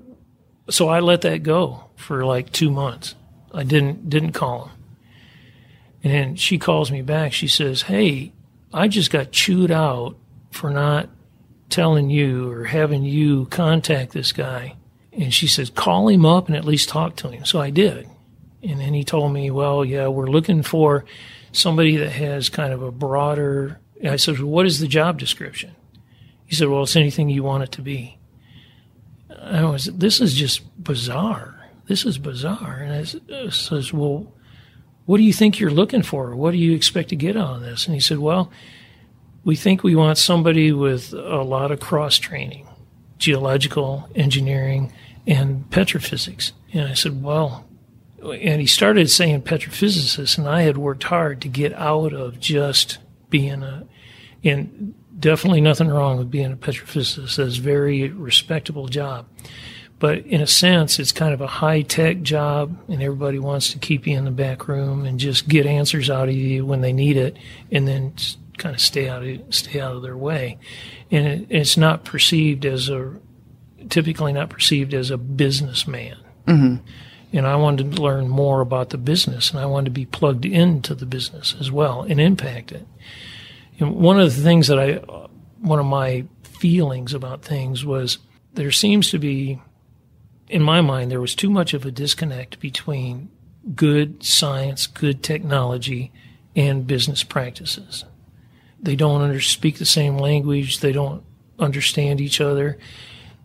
[0.70, 3.16] so I let that go for like 2 months
[3.54, 4.72] I didn't didn't call him.
[6.04, 7.34] And then she calls me back.
[7.34, 8.34] She says, "Hey,
[8.74, 10.16] I just got chewed out
[10.52, 11.10] for not
[11.70, 14.76] telling you or having you contact this guy."
[15.12, 18.08] And she says, "Call him up and at least talk to him." So I did.
[18.64, 21.06] And then he told me, "Well, yeah, we're looking for
[21.52, 23.80] somebody that has kind of a broader."
[24.10, 25.76] I said, well, "What is the job description?"
[26.45, 28.18] He said, "Well, it's anything you want it to be."
[29.41, 31.70] I was, "This is just bizarre.
[31.88, 34.34] This is bizarre." And I uh, says, "Well."
[35.06, 36.36] what do you think you're looking for?
[36.36, 37.86] What do you expect to get out of this?
[37.86, 38.52] And he said, well,
[39.43, 42.68] we think we want somebody with a lot of cross training,
[43.18, 44.93] geological engineering
[45.26, 46.52] and petrophysics.
[46.72, 47.68] And I said, well,
[48.24, 52.99] and he started saying petrophysicist, and I had worked hard to get out of just
[53.32, 53.88] being a,
[54.43, 57.38] and definitely nothing wrong with being a petrophysicist.
[57.38, 59.25] That's a very respectable job.
[59.97, 63.79] But in a sense, it's kind of a high tech job, and everybody wants to
[63.79, 66.93] keep you in the back room and just get answers out of you when they
[66.93, 67.38] need it,
[67.71, 68.13] and then
[68.57, 70.57] kind of stay out of stay out of their way.
[71.11, 73.15] And it, it's not perceived as a
[73.89, 76.17] typically not perceived as a businessman.
[76.47, 76.84] Mm-hmm.
[77.34, 80.45] And I wanted to learn more about the business, and I wanted to be plugged
[80.45, 82.86] into the business as well and impact it.
[83.79, 84.95] And one of the things that I,
[85.59, 88.17] one of my feelings about things was
[88.53, 89.61] there seems to be
[90.51, 93.29] in my mind, there was too much of a disconnect between
[93.73, 96.11] good science, good technology,
[96.55, 98.03] and business practices.
[98.79, 100.79] They don't under, speak the same language.
[100.79, 101.23] They don't
[101.57, 102.77] understand each other.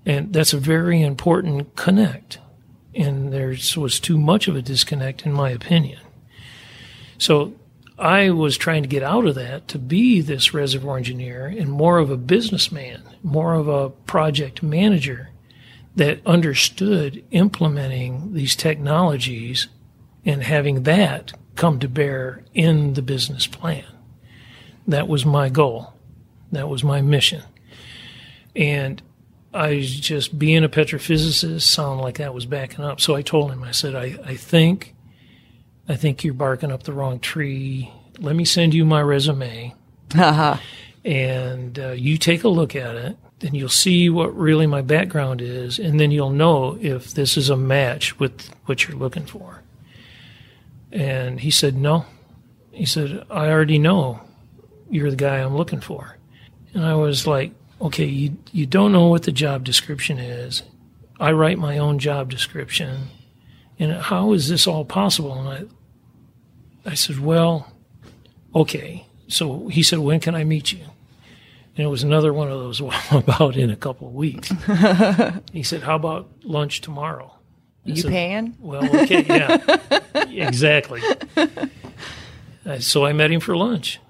[0.05, 2.39] And that's a very important connect.
[2.97, 6.01] And there was too much of a disconnect, in my opinion.
[7.19, 7.55] So
[7.99, 11.99] I was trying to get out of that to be this reservoir engineer and more
[11.99, 15.31] of a businessman, more of a project manager
[15.95, 19.69] that understood implementing these technologies
[20.25, 23.85] and having that come to bear in the business plan.
[24.87, 25.95] That was my goal.
[26.53, 27.43] That was my mission.
[28.55, 29.03] And
[29.57, 33.01] I just being a petrophysicist sounded like that was backing up.
[33.01, 34.95] So I told him, I said, I, I think
[35.89, 37.93] I think you're barking up the wrong tree.
[38.19, 39.75] Let me send you my resume.
[41.05, 45.41] and uh, you take a look at it and you'll see what really my background
[45.41, 49.63] is, and then you'll know if this is a match with what you're looking for.
[50.91, 52.07] And he said, No.
[52.73, 54.21] He said, I already know
[54.91, 56.17] you're the guy I'm looking for.
[56.75, 60.63] And I was like, Okay, you, you don't know what the job description is.
[61.21, 63.09] I write my own job description.
[63.79, 65.35] And how is this all possible?
[65.35, 65.71] And
[66.87, 67.71] I, I said, Well,
[68.55, 69.07] okay.
[69.29, 70.81] So he said, When can I meet you?
[71.77, 74.51] And it was another one of those, well, about in a couple of weeks.
[75.53, 77.35] he said, How about lunch tomorrow?
[77.85, 78.57] I you said, paying?
[78.59, 79.79] Well, okay, yeah,
[80.47, 81.03] exactly.
[82.65, 84.01] Uh, so I met him for lunch.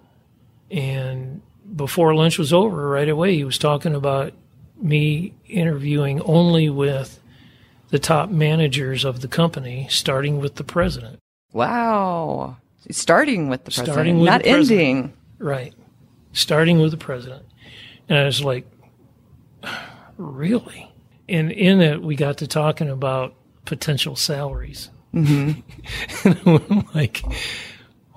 [0.70, 1.42] And
[1.76, 4.32] before lunch was over, right away, he was talking about
[4.80, 7.20] me interviewing only with
[7.90, 11.18] the top managers of the company, starting with the president.
[11.52, 12.56] Wow.
[12.90, 15.12] Starting with the president, starting with not ending.
[15.38, 15.74] Right.
[16.32, 17.44] Starting with the president.
[18.08, 18.66] And I was like,
[20.16, 20.90] really?
[21.28, 24.90] And in it, we got to talking about potential salaries.
[25.14, 26.28] Mm-hmm.
[26.28, 27.22] and I'm like,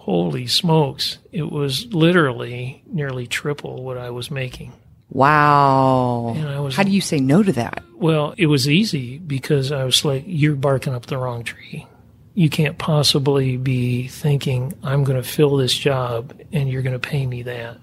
[0.09, 1.19] holy smokes.
[1.31, 4.73] It was literally nearly triple what I was making.
[5.11, 6.33] Wow.
[6.35, 7.83] And I Was, How do you say no to that?
[7.93, 11.85] Well, it was easy because I was like, you're barking up the wrong tree.
[12.33, 17.07] You can't possibly be thinking, I'm going to fill this job and you're going to
[17.07, 17.77] pay me that.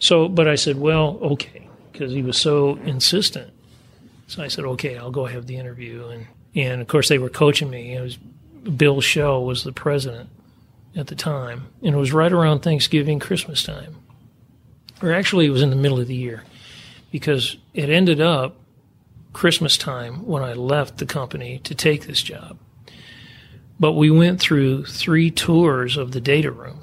[0.00, 3.50] So, but I said, well, okay, because he was so insistent.
[4.26, 6.06] So I said, okay, I'll go have the interview.
[6.08, 7.94] And, and of course, they were coaching me.
[7.94, 10.28] It was Bill Shell was the president
[10.96, 13.96] at the time, and it was right around Thanksgiving, Christmas time.
[15.02, 16.44] Or actually, it was in the middle of the year
[17.10, 18.56] because it ended up
[19.32, 22.58] Christmas time when I left the company to take this job.
[23.78, 26.82] But we went through three tours of the data room.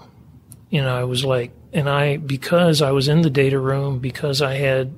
[0.71, 4.55] And I was like, and I, because I was in the data room, because I
[4.55, 4.93] had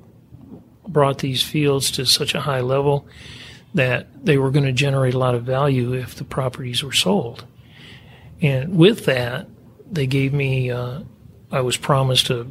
[0.86, 3.06] brought these fields to such a high level
[3.74, 7.44] that they were going to generate a lot of value if the properties were sold.
[8.40, 9.48] And with that,
[9.90, 11.00] they gave me, uh,
[11.50, 12.46] I was promised a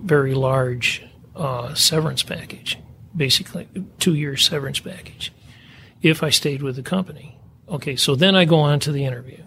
[0.00, 2.78] very large uh, severance package,
[3.14, 3.68] basically
[3.98, 5.32] two year severance package,
[6.02, 7.38] if I stayed with the company.
[7.68, 9.42] Okay, so then I go on to the interview.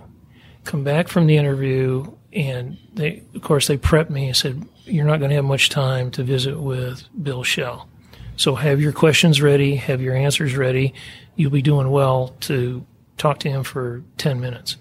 [0.66, 5.06] Come back from the interview, and they, of course, they prepped me and said, You're
[5.06, 7.88] not going to have much time to visit with Bill Shell.
[8.36, 10.94] So have your questions ready, have your answers ready.
[11.36, 12.86] You'll be doing well to
[13.18, 14.78] talk to him for 10 minutes.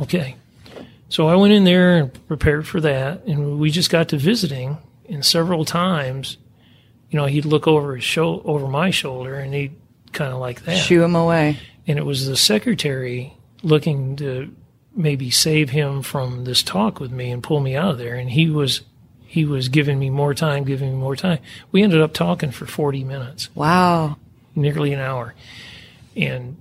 [0.00, 0.36] Okay.
[1.08, 4.78] So I went in there and prepared for that, and we just got to visiting.
[5.08, 6.38] And several times,
[7.10, 9.74] you know, he'd look over his show over my shoulder, and he'd
[10.12, 10.76] kind of like that.
[10.76, 11.58] Shoo him away.
[11.86, 14.54] And it was the secretary looking to
[14.94, 18.14] maybe save him from this talk with me and pull me out of there.
[18.14, 18.82] And he was
[19.26, 21.38] he was giving me more time, giving me more time.
[21.72, 24.16] We ended up talking for 40 minutes, Wow.
[24.54, 25.34] nearly an hour.
[26.14, 26.58] And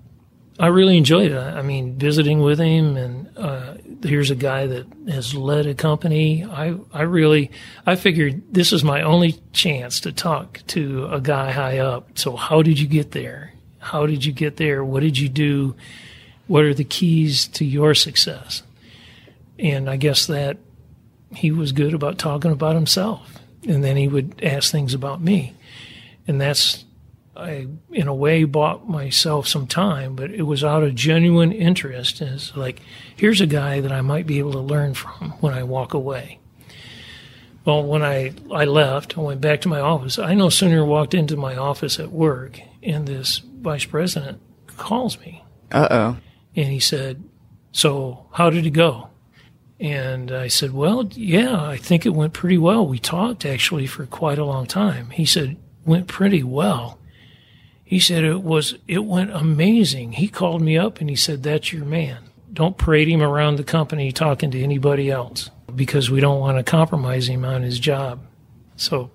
[0.60, 1.38] I really enjoyed it.
[1.38, 6.44] I mean, visiting with him, and uh, here's a guy that has led a company.
[6.44, 7.52] I, I really,
[7.86, 12.18] I figured this is my only chance to talk to a guy high up.
[12.18, 13.54] So, how did you get there?
[13.80, 14.84] How did you get there?
[14.84, 15.76] What did you do?
[16.48, 18.62] What are the keys to your success?
[19.58, 20.58] And I guess that
[21.34, 25.56] he was good about talking about himself, and then he would ask things about me,
[26.28, 26.84] and that's
[27.42, 32.22] I, in a way, bought myself some time, but it was out of genuine interest.
[32.22, 32.82] It's like,
[33.16, 36.40] here's a guy that I might be able to learn from when I walk away.
[37.66, 40.18] Well, when I, I left, I went back to my office.
[40.18, 44.42] I no sooner walked into my office at work, and this vice president
[44.78, 46.18] calls me, Uh oh.
[46.56, 47.24] and he said,
[47.72, 49.10] So, how did it go?
[49.80, 52.86] And I said, Well, yeah, I think it went pretty well.
[52.86, 55.12] We talked actually for quite a long time.
[55.12, 56.98] He said, Went pretty well.
[57.92, 60.14] He said it was it went amazing.
[60.14, 62.20] He called me up and he said, That's your man.
[62.54, 66.64] Don't parade him around the company talking to anybody else because we don't want to
[66.64, 68.22] compromise him on his job.
[68.78, 69.12] So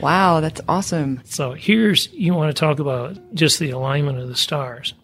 [0.00, 1.20] Wow, that's awesome.
[1.26, 4.94] so here's you want to talk about just the alignment of the stars.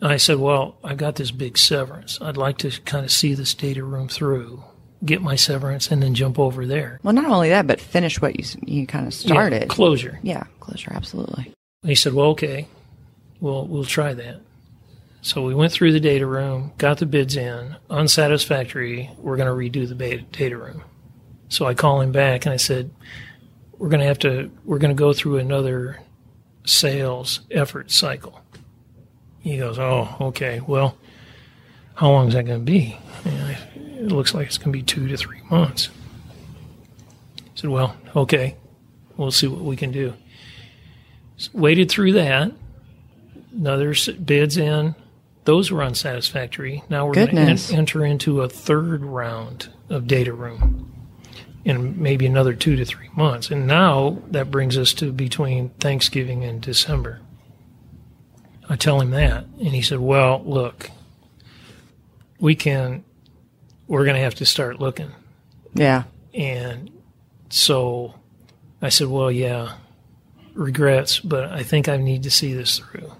[0.00, 2.18] And I said, Well, I've got this big severance.
[2.22, 4.64] I'd like to kind of see this data room through,
[5.04, 7.00] get my severance, and then jump over there.
[7.02, 9.34] Well, not only that, but finish what you you kind of started.
[9.34, 9.68] Yeah, started.
[9.68, 10.20] closure.
[10.22, 11.52] Yeah, closure, absolutely.
[11.84, 12.66] And he said, Well, okay,
[13.40, 14.40] we'll, we'll try that.
[15.20, 19.10] So we went through the data room, got the bids in, unsatisfactory.
[19.18, 20.82] We're going to redo the data room.
[21.50, 22.90] So I call him back and I said,
[23.76, 26.00] We're going to have to, we're going to go through another
[26.64, 28.40] sales effort cycle.
[29.40, 30.60] He goes, Oh, okay.
[30.66, 30.96] Well,
[31.96, 32.96] how long is that going to be?
[33.26, 35.90] I, it looks like it's going to be two to three months.
[37.38, 38.56] I said, Well, okay.
[39.18, 40.14] We'll see what we can do
[41.52, 42.52] waited through that.
[43.52, 44.94] Another bids in.
[45.44, 46.82] Those were unsatisfactory.
[46.88, 50.90] Now we're going to en- enter into a third round of data room
[51.64, 53.50] in maybe another two to three months.
[53.50, 57.20] And now that brings us to between Thanksgiving and December.
[58.68, 59.44] I tell him that.
[59.58, 60.90] And he said, Well, look,
[62.38, 63.04] we can,
[63.86, 65.12] we're going to have to start looking.
[65.74, 66.04] Yeah.
[66.32, 66.90] And
[67.50, 68.14] so
[68.80, 69.74] I said, Well, yeah,
[70.54, 73.12] regrets, but I think I need to see this through.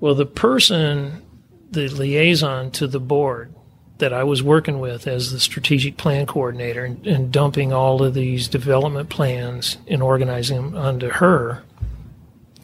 [0.00, 1.22] Well, the person,
[1.70, 3.54] the liaison to the board
[3.98, 8.14] that I was working with as the strategic plan coordinator and, and dumping all of
[8.14, 11.62] these development plans and organizing them onto her,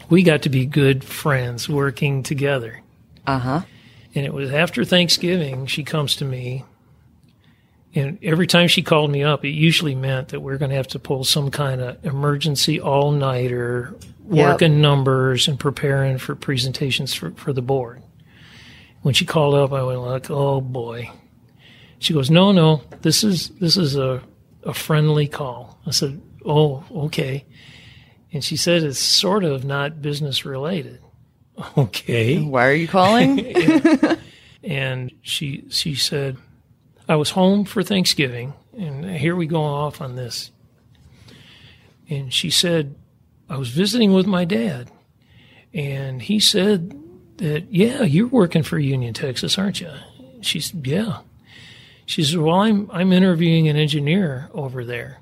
[0.09, 2.83] we got to be good friends working together.
[3.27, 3.61] Uh huh.
[4.15, 6.65] And it was after Thanksgiving, she comes to me.
[7.95, 10.89] And every time she called me up, it usually meant that we're going to have
[10.89, 13.95] to pull some kind of emergency all nighter,
[14.31, 14.53] Yep.
[14.53, 18.03] working numbers and preparing for presentations for, for the board.
[19.03, 21.11] When she called up, I went like, oh boy.
[21.99, 24.23] She goes, no, no, this is, this is a,
[24.63, 25.79] a friendly call.
[25.87, 27.45] I said, oh, okay.
[28.33, 31.01] And she said, it's sort of not business related.
[31.79, 33.39] Okay Why are you calling?
[34.65, 36.37] and she she said,
[37.09, 40.51] "I was home for Thanksgiving, and here we go off on this."
[42.09, 42.95] And she said,
[43.49, 44.91] "I was visiting with my dad,
[45.73, 46.99] and he said
[47.39, 49.91] that yeah, you're working for Union, Texas, aren't you?"
[50.41, 51.19] She said, "Yeah."
[52.07, 55.21] She said, "Well, I'm I'm interviewing an engineer over there,"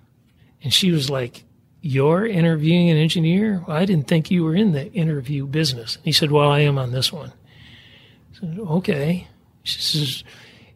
[0.63, 1.45] and she was like.
[1.85, 3.65] You're interviewing an engineer?
[3.67, 5.99] I didn't think you were in the interview business.
[6.05, 7.33] He said, Well, I am on this one.
[8.31, 9.27] I said, okay.
[9.65, 10.25] She says,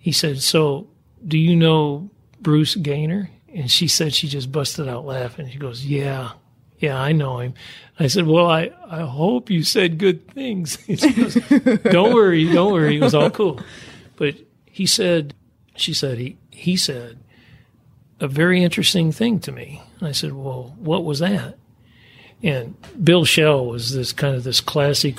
[0.00, 0.88] he said, so
[1.26, 2.10] do you know
[2.40, 3.30] Bruce Ganer?
[3.54, 5.48] And she said she just busted out laughing.
[5.48, 6.32] She goes, yeah,
[6.78, 7.54] yeah, I know him.
[7.98, 10.76] I said, well, I, I hope you said good things.
[10.86, 11.34] Goes,
[11.84, 12.96] don't worry, don't worry.
[12.96, 13.60] It was all cool.
[14.16, 14.34] But
[14.66, 15.34] he said,
[15.76, 17.18] she said, he, he said
[18.20, 19.82] a very interesting thing to me.
[20.02, 21.56] I said, well, what was that?
[22.42, 25.18] And Bill Shell was this kind of this classic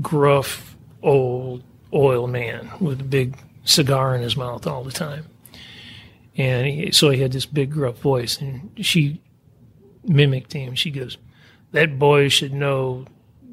[0.00, 1.62] gruff old
[1.92, 5.26] oil man with a big cigar in his mouth all the time.
[6.36, 9.20] And he, so he had this big gruff voice, and she
[10.04, 10.74] mimicked him.
[10.74, 11.16] She goes,
[11.72, 13.06] That boy should know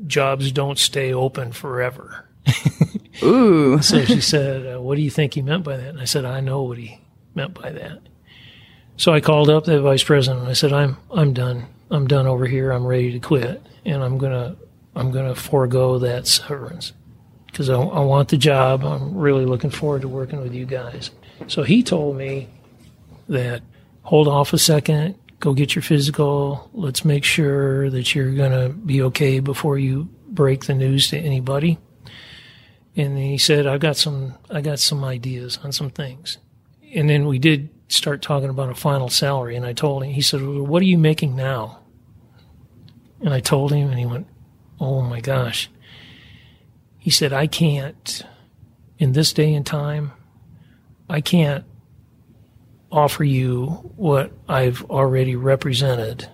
[0.08, 2.28] jobs don't stay open forever.
[3.24, 3.82] Ooh.
[3.82, 5.90] So she said, uh, What do you think he meant by that?
[5.90, 7.00] And I said, I know what he
[7.36, 8.00] meant by that.
[8.98, 11.68] So I called up the vice president and I said, I'm, I'm done.
[11.90, 12.72] I'm done over here.
[12.72, 13.66] I'm ready to quit.
[13.86, 14.58] And I'm going to,
[14.96, 16.94] I'm going to forego that severance
[17.52, 18.84] because I, I want the job.
[18.84, 21.12] I'm really looking forward to working with you guys.
[21.48, 22.48] So he told me
[23.30, 23.62] that
[24.04, 26.70] hold off a second, go get your physical.
[26.74, 31.18] Let's make sure that you're going to be okay before you break the news to
[31.18, 31.78] anybody.
[32.96, 36.38] And he said, I've got some, I got some ideas on some things."
[36.94, 39.56] And then we did start talking about a final salary.
[39.56, 41.80] And I told him, he said, well, "What are you making now?"
[43.22, 44.28] And I told him, and he went,
[44.80, 45.70] "Oh my gosh."
[47.02, 48.24] He said, "I can't,
[48.98, 50.14] in this day and time,
[51.10, 51.66] I can't
[52.92, 56.30] offer you what I've already represented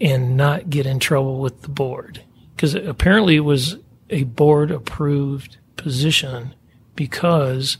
[0.00, 2.22] and not get in trouble with the board.
[2.56, 3.76] Because apparently it was
[4.10, 6.54] a board approved position
[6.96, 7.78] because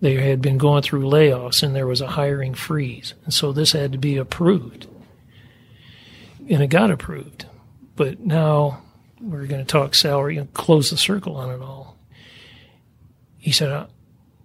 [0.00, 3.14] they had been going through layoffs and there was a hiring freeze.
[3.24, 4.86] And so this had to be approved.
[6.48, 7.46] And it got approved.
[7.96, 8.82] But now
[9.20, 11.96] we're going to talk salary and close the circle on it all.
[13.38, 13.86] He said, uh,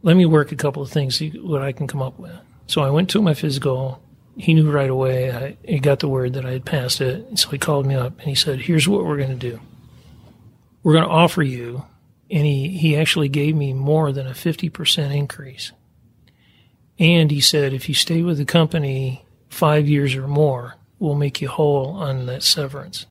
[0.04, 2.38] let me work a couple of things, see what I can come up with.
[2.68, 4.02] So I went to my physical.
[4.38, 5.32] He knew right away.
[5.32, 7.40] I, he got the word that I had passed it.
[7.40, 9.60] So he called me up and he said, here's what we're going to do.
[10.84, 11.86] We're going to offer you.
[12.30, 15.72] And he, he actually gave me more than a 50% increase.
[16.98, 21.42] And he said, if you stay with the company five years or more, we'll make
[21.42, 23.06] you whole on that severance.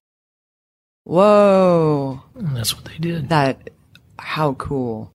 [1.04, 2.22] Whoa.
[2.34, 3.28] And that's what they did.
[3.28, 3.70] That,
[4.18, 5.12] how cool.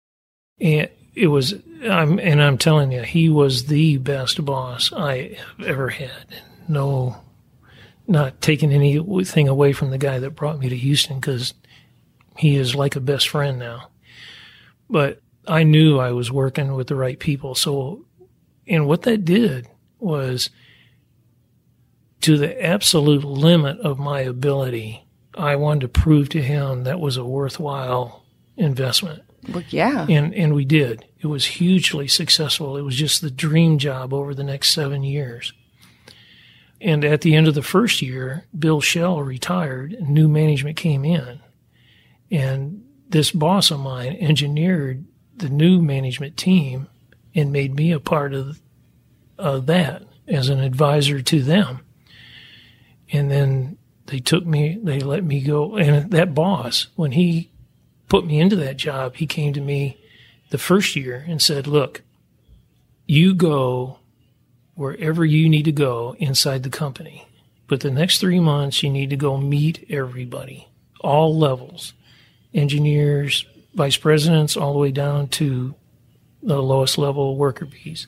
[0.62, 5.68] And it was, I'm, and I'm telling you, he was the best boss I have
[5.68, 6.42] ever had.
[6.68, 7.18] No,
[8.08, 11.54] not taking anything away from the guy that brought me to Houston because
[12.38, 13.90] he is like a best friend now.
[14.90, 17.56] But I knew I was working with the right people.
[17.56, 18.06] So,
[18.68, 19.68] and what that did
[20.00, 20.50] was
[22.22, 25.06] to the absolute limit of my ability,
[25.36, 28.26] I wanted to prove to him that was a worthwhile
[28.58, 29.24] investment.
[29.48, 30.06] Well, yeah.
[30.10, 31.06] And and we did.
[31.20, 32.78] It was hugely successful.
[32.78, 35.54] It was just the dream job over the next seven years.
[36.82, 41.04] And at the end of the first year, Bill Shell retired and new management came
[41.04, 41.42] in.
[42.32, 45.06] And this boss of mine engineered
[45.36, 46.88] the new management team
[47.36, 48.62] and made me a part of,
[49.38, 51.82] of that as an advisor to them.
[53.12, 53.79] And then
[54.10, 55.78] they took me, they let me go.
[55.78, 57.50] And that boss, when he
[58.08, 59.98] put me into that job, he came to me
[60.50, 62.02] the first year and said, Look,
[63.06, 64.00] you go
[64.76, 67.28] wherever you need to go inside the company.
[67.68, 70.68] But the next three months, you need to go meet everybody,
[71.02, 71.94] all levels
[72.54, 73.46] engineers,
[73.76, 75.76] vice presidents, all the way down to
[76.42, 78.08] the lowest level worker bees.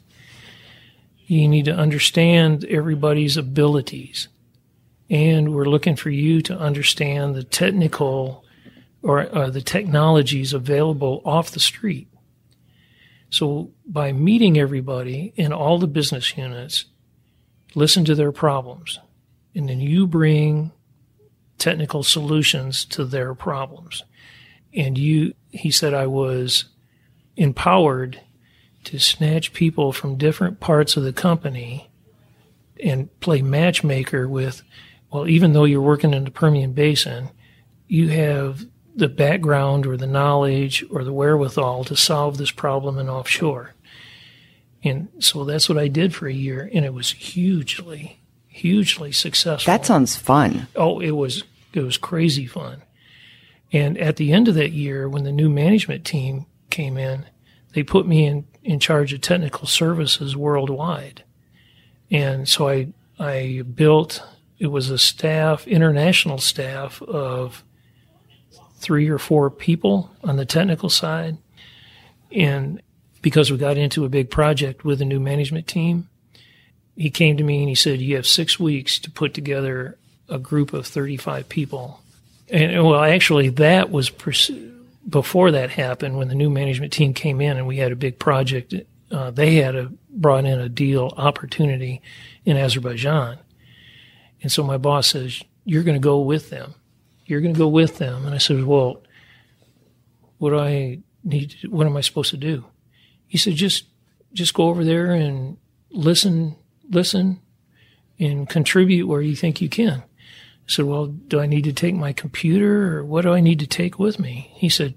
[1.27, 4.27] You need to understand everybody's abilities.
[5.11, 8.45] And we're looking for you to understand the technical
[9.03, 12.07] or uh, the technologies available off the street.
[13.29, 16.85] So by meeting everybody in all the business units,
[17.75, 18.99] listen to their problems,
[19.53, 20.71] and then you bring
[21.57, 24.03] technical solutions to their problems.
[24.73, 26.65] And you, he said, I was
[27.35, 28.21] empowered
[28.85, 31.89] to snatch people from different parts of the company
[32.81, 34.63] and play matchmaker with,
[35.11, 37.29] well, even though you're working in the Permian Basin,
[37.87, 43.09] you have the background or the knowledge or the wherewithal to solve this problem in
[43.09, 43.73] offshore.
[44.83, 49.71] And so that's what I did for a year, and it was hugely, hugely successful.
[49.71, 50.67] That sounds fun.
[50.75, 51.43] Oh, it was
[51.73, 52.81] it was crazy fun.
[53.71, 57.25] And at the end of that year, when the new management team came in,
[57.73, 61.23] they put me in, in charge of technical services worldwide.
[62.09, 62.87] And so I
[63.19, 64.23] I built
[64.61, 67.63] it was a staff, international staff of
[68.75, 71.39] three or four people on the technical side.
[72.31, 72.79] And
[73.23, 76.09] because we got into a big project with a new management team,
[76.95, 79.97] he came to me and he said, You have six weeks to put together
[80.29, 81.99] a group of 35 people.
[82.47, 84.51] And well, actually, that was pers-
[85.09, 88.19] before that happened when the new management team came in and we had a big
[88.19, 88.75] project.
[89.09, 91.99] Uh, they had a, brought in a deal opportunity
[92.45, 93.39] in Azerbaijan.
[94.41, 96.75] And so my boss says, You're going to go with them
[97.31, 98.25] you're going to go with them.
[98.25, 99.01] And I said, well,
[100.37, 101.51] what do I need?
[101.61, 102.65] To, what am I supposed to do?
[103.25, 103.85] He said, just,
[104.33, 105.55] just go over there and
[105.91, 106.57] listen,
[106.89, 107.39] listen
[108.19, 110.03] and contribute where you think you can.
[110.03, 113.59] I said, well, do I need to take my computer or what do I need
[113.59, 114.51] to take with me?
[114.53, 114.93] He said,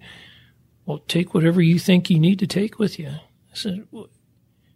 [0.87, 3.09] Well, take whatever you think you need to take with you.
[3.09, 3.87] I said,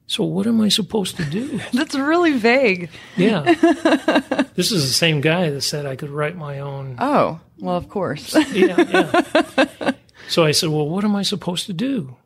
[0.09, 1.61] So what am I supposed to do?
[1.75, 2.89] That's really vague.
[3.17, 3.43] Yeah.
[4.55, 6.97] this is the same guy that said I could write my own.
[6.99, 8.35] Oh, well, of course.
[8.35, 9.93] Yeah, yeah.
[10.29, 12.17] so I said, Well, what am I supposed to do?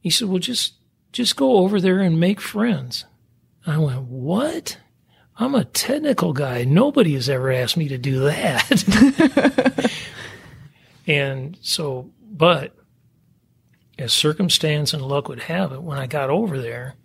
[0.00, 0.74] He said, Well, just
[1.12, 3.04] just go over there and make friends.
[3.64, 4.78] I went, What?
[5.36, 6.64] I'm a technical guy.
[6.64, 9.92] Nobody has ever asked me to do that.
[11.06, 12.74] and so, but
[13.98, 16.96] as circumstance and luck would have it, when I got over there,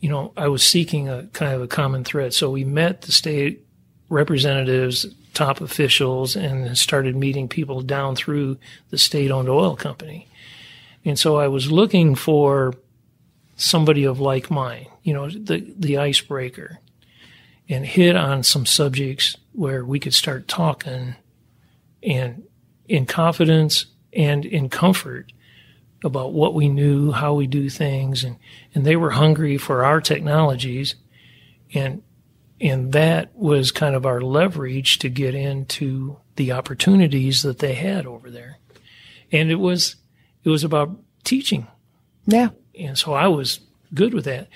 [0.00, 2.32] you know, I was seeking a kind of a common thread.
[2.34, 3.66] So we met the state
[4.08, 8.58] representatives, top officials, and started meeting people down through
[8.90, 10.28] the state owned oil company.
[11.04, 12.74] And so I was looking for
[13.56, 16.78] somebody of like mind, you know, the, the icebreaker,
[17.68, 21.16] and hit on some subjects where we could start talking
[22.02, 22.44] and
[22.88, 25.32] in confidence and in comfort
[26.04, 28.36] about what we knew, how we do things, and,
[28.74, 30.94] and they were hungry for our technologies,
[31.74, 32.02] and
[32.60, 38.04] and that was kind of our leverage to get into the opportunities that they had
[38.06, 38.58] over there,
[39.32, 39.96] and it was
[40.44, 41.66] it was about teaching,
[42.26, 42.50] Yeah.
[42.78, 43.60] and so I was
[43.92, 44.48] good with that.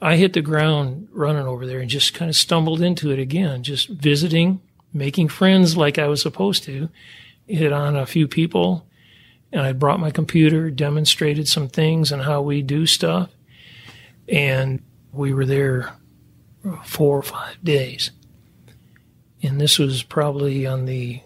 [0.00, 3.62] I hit the ground running over there and just kind of stumbled into it again,
[3.62, 4.60] just visiting,
[4.92, 6.90] making friends like I was supposed to,
[7.46, 8.86] hit on a few people,
[9.52, 13.30] and I brought my computer, demonstrated some things and how we do stuff.
[14.28, 14.82] And
[15.12, 15.94] we were there
[16.84, 18.10] four or five days.
[19.42, 21.22] And this was probably on the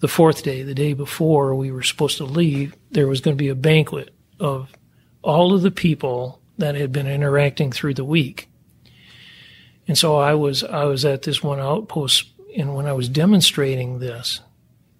[0.00, 3.42] the fourth day, the day before we were supposed to leave, there was going to
[3.42, 4.70] be a banquet of
[5.22, 8.48] all of the people that had been interacting through the week.
[9.88, 13.98] And so I was I was at this one outpost and when I was demonstrating
[13.98, 14.40] this,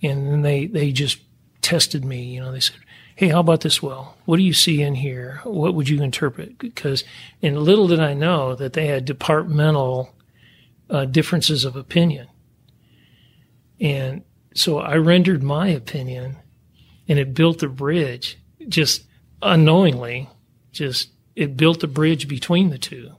[0.03, 1.19] and then they, they just
[1.65, 2.77] tested me, you know, they said,
[3.17, 4.17] Hey, how about this well?
[4.25, 5.41] What do you see in here?
[5.45, 6.59] What would you interpret?
[6.59, 7.05] Because,
[7.43, 10.15] and little did I know that they had departmental
[10.91, 12.29] uh, differences of opinion.
[13.81, 16.39] And so I rendered my opinion
[17.09, 18.39] and it built a bridge
[18.69, 19.05] just
[19.43, 20.29] unknowingly,
[20.73, 23.13] just it built a bridge between the two.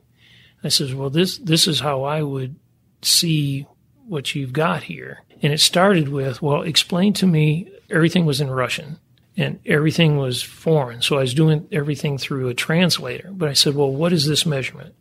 [0.63, 2.55] I says, well, this, this is how I would
[3.01, 3.67] see
[4.07, 5.23] what you've got here.
[5.41, 8.99] And it started with, well, explain to me, everything was in Russian
[9.37, 11.01] and everything was foreign.
[11.01, 13.29] So I was doing everything through a translator.
[13.31, 14.95] But I said, well, what is this measurement?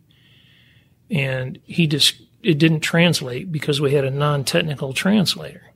[1.09, 5.71] And he just, it didn't translate because we had a non technical translator.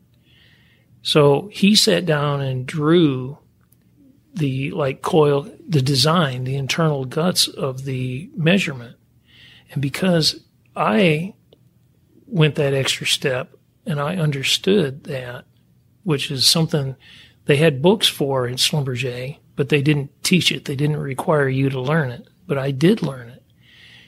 [1.01, 3.38] So he sat down and drew
[4.34, 8.97] the like coil, the design, the internal guts of the measurement.
[9.72, 10.41] And because
[10.76, 11.34] I
[12.28, 13.55] went that extra step
[13.86, 15.45] and I understood that,
[16.04, 16.95] which is something
[17.45, 20.66] they had books for in Schlumberger, but they didn't teach it.
[20.66, 23.43] They didn't require you to learn it, but I did learn it.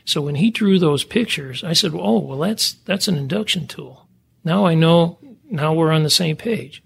[0.05, 4.07] So when he drew those pictures, I said, "Oh, well, that's that's an induction tool.
[4.43, 5.17] Now I know.
[5.49, 6.83] Now we're on the same page.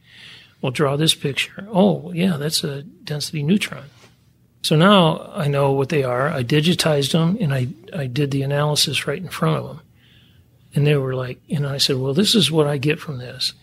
[0.61, 1.67] We'll draw this picture.
[1.71, 3.85] Oh, yeah, that's a density neutron.
[4.63, 6.29] So now I know what they are.
[6.29, 9.81] I digitized them and I I did the analysis right in front of them,
[10.73, 13.53] and they were like, and I said, "Well, this is what I get from this."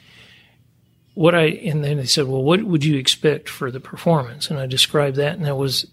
[1.15, 4.59] What I and then they said, "Well, what would you expect for the performance?" And
[4.59, 5.87] I described that, and that was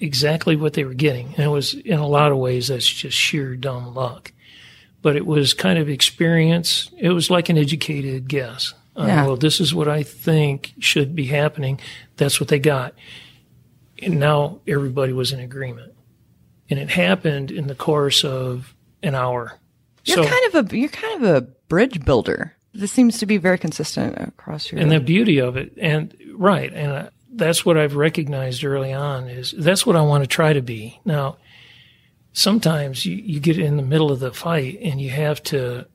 [0.00, 1.28] exactly what they were getting.
[1.36, 4.32] And it was in a lot of ways that's just sheer dumb luck.
[5.02, 6.90] But it was kind of experience.
[6.98, 8.74] It was like an educated guess.
[8.96, 9.26] Uh, Yeah.
[9.26, 11.80] Well, this is what I think should be happening.
[12.16, 12.94] That's what they got.
[14.02, 15.92] And now everybody was in agreement.
[16.70, 19.58] And it happened in the course of an hour.
[20.04, 22.54] You're kind of a you're kind of a bridge builder.
[22.74, 24.80] This seems to be very consistent across your.
[24.80, 29.28] and the beauty of it and right and uh, that's what i've recognized early on
[29.28, 31.00] is that's what i want to try to be.
[31.04, 31.36] Now
[32.32, 35.86] sometimes you, you get in the middle of the fight and you have to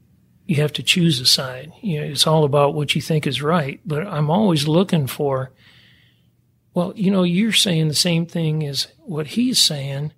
[0.45, 1.71] you have to choose a side.
[1.81, 5.51] You know it's all about what you think is right but i'm always looking for
[6.73, 10.13] well you know you're saying the same thing as what he's saying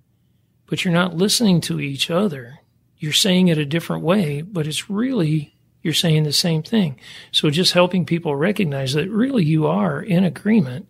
[0.68, 2.60] but you're not listening to each other.
[2.98, 7.00] You're saying it a different way but it's really you're saying the same thing.
[7.32, 10.88] So just helping people recognize that really you are in agreement.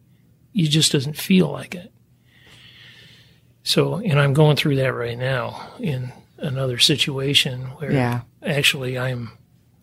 [0.54, 1.92] You just doesn't feel like it.
[3.64, 8.22] So, and I'm going through that right now in another situation where Yeah.
[8.44, 9.32] actually I'm,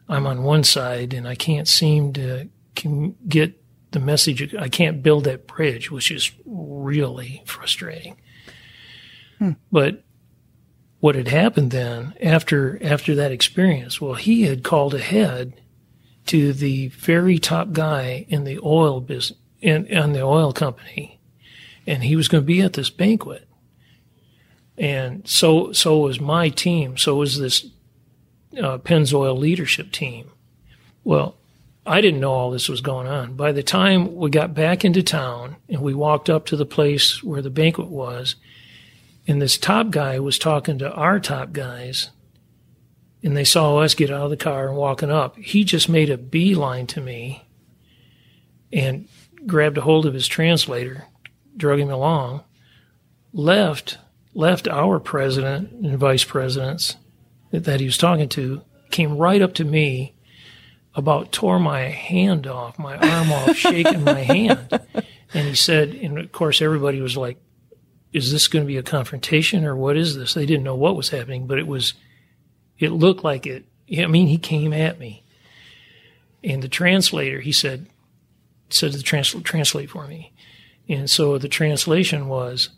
[0.08, 4.54] I'm on one side and I can't seem to can get the message.
[4.54, 8.16] I can't build that bridge, which is really frustrating.
[9.38, 9.52] Hmm.
[9.72, 10.04] But
[11.00, 15.52] what had happened then after after that experience well he had called ahead
[16.26, 21.20] to the very top guy in the oil business in on the oil company,
[21.86, 23.48] and he was going to be at this banquet.
[24.76, 26.96] And so so was my team.
[26.96, 27.66] So was this
[28.56, 30.30] uh, Pennzoil leadership team.
[31.04, 31.36] Well,
[31.86, 33.34] I didn't know all this was going on.
[33.34, 37.22] By the time we got back into town and we walked up to the place
[37.22, 38.36] where the banquet was,
[39.28, 42.10] and this top guy was talking to our top guys,
[43.22, 46.08] and they saw us get out of the car and walking up, he just made
[46.08, 47.46] a beeline to me
[48.72, 49.06] and
[49.46, 51.04] grabbed a hold of his translator,
[51.56, 52.42] drug him along,
[53.32, 53.98] left
[54.34, 56.96] left our president and vice presidents
[57.50, 60.14] that he was talking to, came right up to me,
[60.94, 64.80] about tore my hand off, my arm off, shaking my hand.
[65.34, 67.38] And he said, and of course everybody was like,
[68.18, 70.34] is this going to be a confrontation or what is this?
[70.34, 71.94] They didn't know what was happening, but it was,
[72.78, 73.64] it looked like it.
[73.96, 75.24] I mean, he came at me.
[76.44, 77.86] And the translator, he said,
[78.68, 80.32] said to trans- translate for me.
[80.88, 82.70] And so the translation was,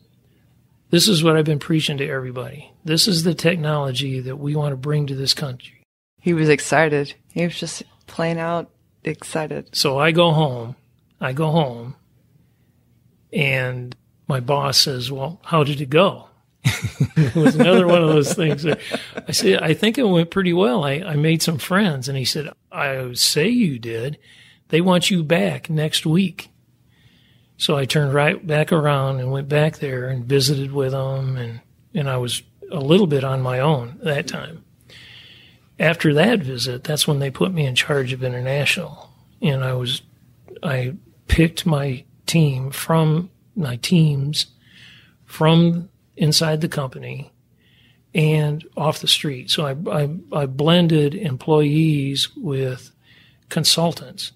[0.90, 2.72] this is what I've been preaching to everybody.
[2.84, 5.84] This is the technology that we want to bring to this country.
[6.20, 7.14] He was excited.
[7.32, 8.70] He was just plain out
[9.04, 9.74] excited.
[9.74, 10.76] So I go home.
[11.20, 11.96] I go home.
[13.32, 13.94] And
[14.30, 16.28] my boss says, Well, how did it go?
[16.64, 18.64] it was another one of those things.
[18.64, 20.84] I said, I think it went pretty well.
[20.84, 22.08] I, I made some friends.
[22.08, 24.18] And he said, I say you did.
[24.68, 26.48] They want you back next week.
[27.56, 31.60] So I turned right back around and went back there and visited with them, and,
[31.92, 34.64] and I was a little bit on my own that time.
[35.78, 39.10] After that visit, that's when they put me in charge of international,
[39.42, 40.00] and I was
[40.62, 40.94] I
[41.26, 43.30] picked my team from
[43.60, 44.46] my teams
[45.24, 47.32] from inside the company
[48.14, 49.50] and off the street.
[49.50, 52.90] So I, I, I blended employees with
[53.48, 54.32] consultants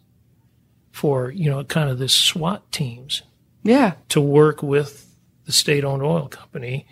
[0.92, 3.22] for you know kind of this SWAT teams.
[3.62, 3.94] Yeah.
[4.10, 5.16] To work with
[5.46, 6.86] the state-owned oil company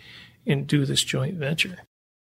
[0.45, 1.77] and do this joint venture.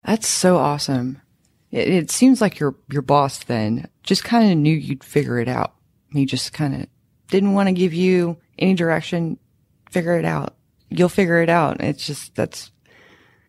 [0.04, 1.22] That's so awesome.
[1.70, 5.48] It, it seems like your your boss then just kind of knew you'd figure it
[5.48, 5.74] out.
[6.12, 6.86] He just kind of
[7.28, 9.38] didn't want to give you any direction.
[9.90, 10.56] Figure it out.
[10.88, 11.80] You'll figure it out.
[11.80, 12.70] It's just that's,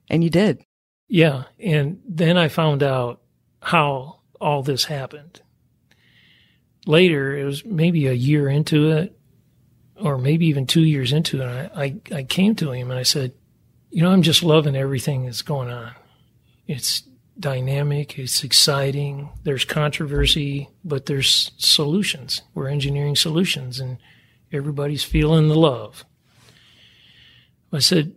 [0.10, 0.64] and you did.
[1.08, 3.22] Yeah, and then I found out
[3.62, 5.42] how all this happened
[6.86, 9.18] later, it was maybe a year into it,
[9.96, 13.04] or maybe even two years into it, I, I, I came to him and I
[13.04, 13.34] said,
[13.92, 15.94] You know, I'm just loving everything that's going on.
[16.68, 17.04] It's
[17.40, 22.42] dynamic, it's exciting, there's controversy, but there's solutions.
[22.54, 23.98] We're engineering solutions, and
[24.52, 26.06] everybody's feeling the love.
[27.72, 28.16] I said,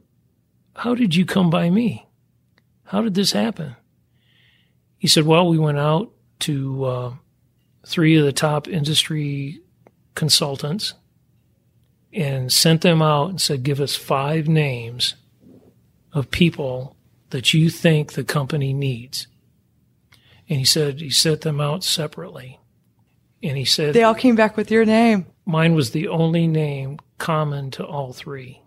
[0.77, 2.07] How did you come by me?
[2.85, 3.77] How did this happen?
[4.99, 7.15] He said, Well, we went out to uh,
[7.87, 9.61] three of the top industry
[10.15, 10.95] consultants
[12.13, 15.17] and sent them out and said, give us five names
[16.13, 16.97] of people
[17.31, 19.27] that you think the company needs.
[20.49, 22.61] And he said he sent them out separately.
[23.43, 25.27] And he said they all came back with your name.
[25.45, 28.61] Mine was the only name common to all three.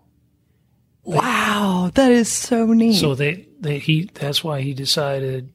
[1.16, 2.94] Wow, that is so neat.
[3.00, 5.52] So they, they he that's why he decided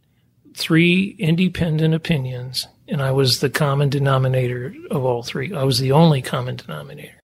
[0.56, 5.54] three independent opinions and I was the common denominator of all three.
[5.54, 7.20] I was the only common denominator.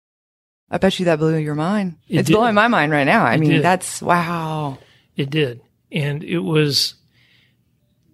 [0.72, 1.96] I bet you that blew your mind.
[2.08, 2.34] It it's did.
[2.36, 3.26] blowing my mind right now.
[3.26, 3.64] I It mean, did.
[3.64, 4.78] that's wow.
[5.16, 5.62] It did,
[5.92, 6.94] and it was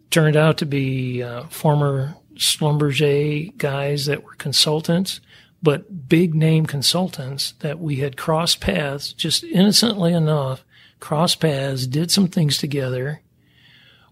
[0.10, 5.20] turned out to be uh, former Schlumberger guys that were consultants,
[5.66, 10.64] but big name consultants that we had crossed paths just innocently enough,
[11.00, 13.24] crossed paths, did some things together.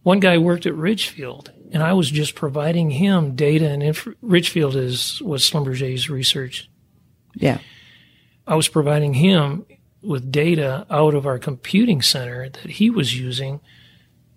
[0.02, 3.70] One guy worked at Ridgefield, and I was just providing him data.
[3.70, 6.68] And inf- Ridgefield is was Schlumberger's research
[7.36, 7.60] Yeah.
[8.48, 9.68] I was providing him
[10.02, 13.62] with data out of our computing center that he was using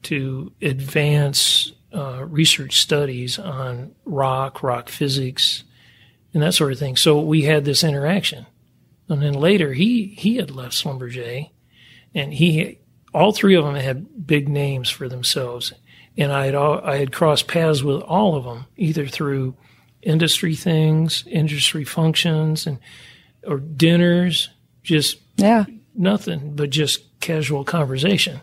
[0.02, 5.64] to advance uh, research studies on rock, rock physics,
[6.36, 6.96] and that sort of thing.
[6.96, 8.44] So we had this interaction.
[9.08, 11.48] And then later, he, he had left Schlumberger
[12.14, 12.78] and he
[13.14, 15.72] all three of them had big names for themselves.
[16.18, 19.56] And I had all, I had crossed paths with all of them, either through
[20.02, 22.80] industry things, industry functions, and
[23.46, 24.50] or dinners,
[24.82, 25.64] just Yeah.
[25.94, 28.42] nothing but just casual conversation.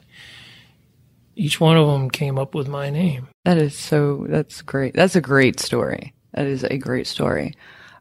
[1.36, 3.28] Each one of them came up with my name.
[3.46, 4.96] That is so, that's great.
[4.96, 6.16] That's a great story.
[6.34, 7.54] That is a great story.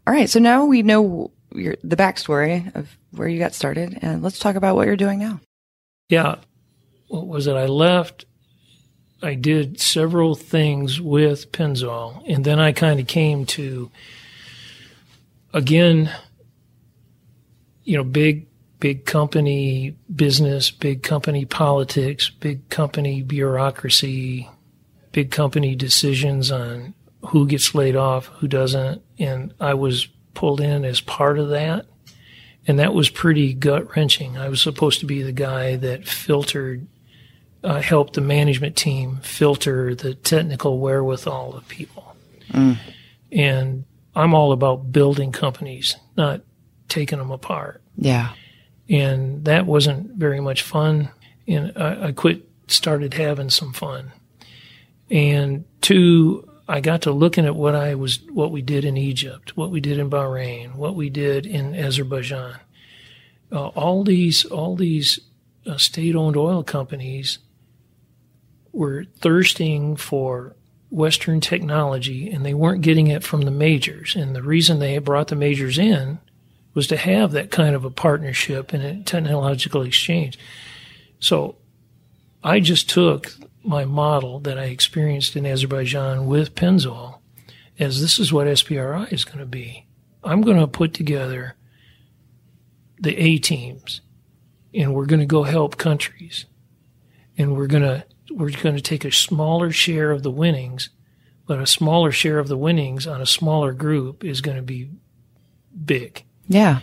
[0.07, 0.29] All right.
[0.29, 4.57] So now we know your, the backstory of where you got started and let's talk
[4.57, 5.41] about what you're doing now.
[6.09, 6.37] Yeah,
[7.09, 7.55] what was it?
[7.55, 8.25] I left.
[9.23, 13.89] I did several things with Pennzoil, and then I kind of came to
[15.55, 16.11] again
[17.85, 18.47] you know, big,
[18.81, 24.49] big company business, big company politics, big company bureaucracy,
[25.13, 26.95] big company decisions on
[27.27, 29.03] who gets laid off, who doesn't.
[29.19, 31.87] And I was pulled in as part of that.
[32.67, 34.39] And that was pretty gut wrenching.
[34.39, 36.87] I was supposed to be the guy that filtered,
[37.65, 42.17] uh, helped the management team filter the technical wherewithal of people.
[42.51, 42.79] Mm.
[43.33, 46.43] And I'm all about building companies, not
[46.89, 47.83] taking them apart.
[47.97, 48.33] Yeah.
[48.89, 51.11] And that wasn't very much fun.
[51.49, 54.13] And I, I quit, started having some fun.
[55.11, 59.59] And two, I got to looking at what I was, what we did in Egypt,
[59.59, 62.61] what we did in Bahrain, what we did in Azerbaijan.
[63.53, 65.21] Uh, all these, all these
[65.67, 67.41] uh, state-owned oil companies
[68.73, 70.57] were thirsting for
[70.89, 74.17] Western technology, and they weren't getting it from the majors.
[74.17, 76.21] And the reason they brought the majors in
[76.73, 80.39] was to have that kind of a partnership and a technological exchange.
[81.21, 81.57] So
[82.43, 83.31] I just took
[83.65, 87.21] my model that I experienced in Azerbaijan with Pennzoil
[87.79, 89.87] as this is what SPRI is going to be.
[90.25, 91.57] I'm going to put together
[92.99, 94.01] the A teams
[94.75, 96.47] and we're going to go help countries
[97.37, 100.89] and we're going to we're going to take a smaller share of the winnings,
[101.47, 104.89] but a smaller share of the winnings on a smaller group is going to be
[105.85, 106.25] big.
[106.49, 106.81] Yeah.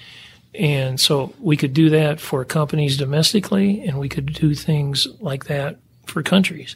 [0.53, 5.45] And so we could do that for companies domestically, and we could do things like
[5.45, 5.79] that
[6.09, 6.75] for countries.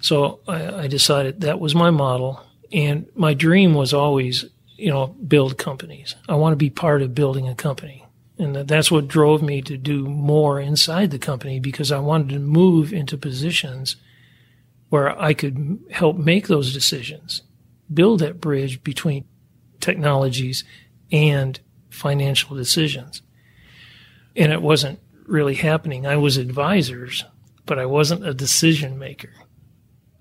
[0.00, 2.42] So I, I decided that was my model.
[2.72, 4.44] And my dream was always,
[4.76, 6.14] you know, build companies.
[6.28, 8.04] I want to be part of building a company.
[8.38, 12.38] And that's what drove me to do more inside the company because I wanted to
[12.38, 13.96] move into positions
[14.88, 17.42] where I could help make those decisions,
[17.92, 19.24] build that bridge between
[19.80, 20.64] technologies
[21.12, 21.60] and
[21.90, 23.22] financial decisions.
[24.34, 26.06] And it wasn't really happening.
[26.06, 27.24] I was advisors
[27.66, 29.30] but I wasn't a decision maker.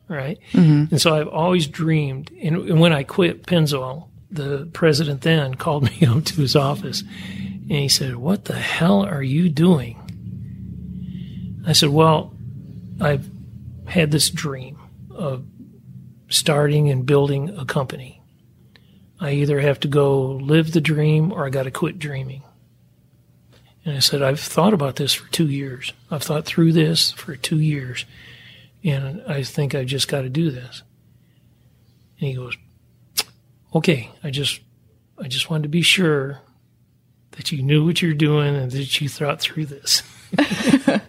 [0.07, 0.39] Right.
[0.53, 0.85] Mm-hmm.
[0.91, 2.31] And so I've always dreamed.
[2.41, 7.01] And, and when I quit Pennzoil, the president then called me up to his office
[7.01, 9.95] and he said, What the hell are you doing?
[11.67, 12.33] I said, Well,
[12.99, 13.29] I've
[13.85, 14.79] had this dream
[15.11, 15.45] of
[16.29, 18.21] starting and building a company.
[19.19, 22.43] I either have to go live the dream or I got to quit dreaming.
[23.85, 25.93] And I said, I've thought about this for two years.
[26.11, 28.05] I've thought through this for two years.
[28.83, 30.83] And I think I just got to do this.
[32.19, 32.57] And he goes,
[33.73, 34.59] okay, I just,
[35.17, 36.39] I just wanted to be sure
[37.31, 40.03] that you knew what you're doing and that you thought through this.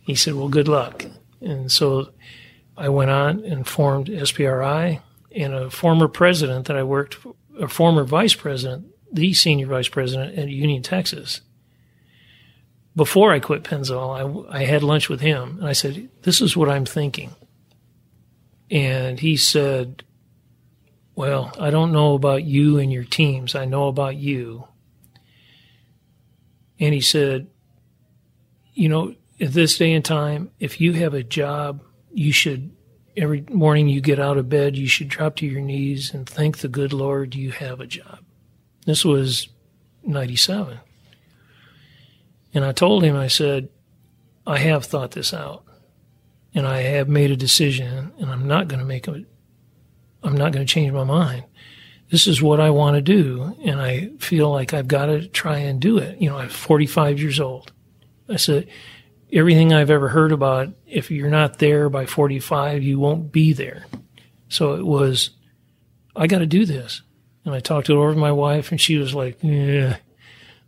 [0.00, 1.04] he said, well, good luck.
[1.40, 2.10] And so
[2.76, 5.00] I went on and formed SPRI
[5.34, 7.18] and a former president that I worked,
[7.60, 11.40] a former vice president, the senior vice president at Union, Texas,
[12.96, 16.56] before I quit Pennzoil, I, I had lunch with him and I said, This is
[16.56, 17.34] what I'm thinking.
[18.70, 20.04] And he said,
[21.14, 23.54] Well, I don't know about you and your teams.
[23.54, 24.68] I know about you.
[26.78, 27.48] And he said,
[28.74, 31.82] You know, at this day and time, if you have a job,
[32.12, 32.70] you should,
[33.16, 36.58] every morning you get out of bed, you should drop to your knees and thank
[36.58, 38.20] the good Lord you have a job.
[38.86, 39.48] This was
[40.04, 40.78] 97.
[42.54, 43.68] And I told him, I said,
[44.46, 45.64] I have thought this out
[46.54, 49.24] and I have made a decision and I'm not going to make a,
[50.22, 51.44] I'm not going to change my mind.
[52.10, 53.56] This is what I want to do.
[53.64, 56.20] And I feel like I've got to try and do it.
[56.20, 57.72] You know, I'm 45 years old.
[58.28, 58.68] I said,
[59.32, 63.86] everything I've ever heard about, if you're not there by 45, you won't be there.
[64.48, 65.30] So it was,
[66.14, 67.02] I got to do this.
[67.44, 69.96] And I talked it over with my wife and she was like, yeah,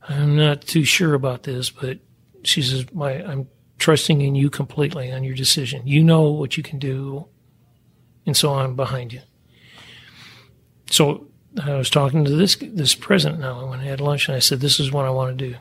[0.08, 1.98] I'm not too sure about this, but
[2.44, 3.48] she says, my, I'm
[3.78, 5.86] trusting in you completely on your decision.
[5.86, 7.26] You know what you can do.
[8.24, 9.20] And so I'm behind you.
[10.90, 11.26] So
[11.62, 14.60] I was talking to this, this president now when I had lunch and I said,
[14.60, 15.56] this is what I want to do.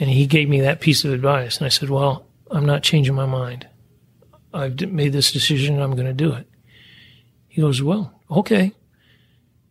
[0.00, 1.58] And he gave me that piece of advice.
[1.58, 3.68] And I said, well, I'm not changing my mind.
[4.52, 5.74] I've made this decision.
[5.74, 6.48] And I'm going to do it.
[7.48, 8.72] He goes, well, okay.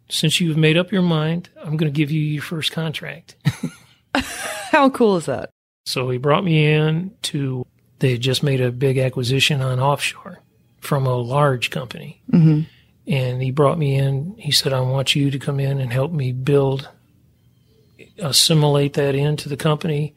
[0.09, 3.35] Since you've made up your mind, I'm going to give you your first contract.
[4.71, 5.49] How cool is that?
[5.85, 7.65] So he brought me in to,
[7.99, 10.39] they had just made a big acquisition on offshore
[10.79, 12.21] from a large company.
[12.31, 12.61] Mm-hmm.
[13.05, 14.35] And he brought me in.
[14.37, 16.89] He said, I want you to come in and help me build,
[18.17, 20.15] assimilate that into the company,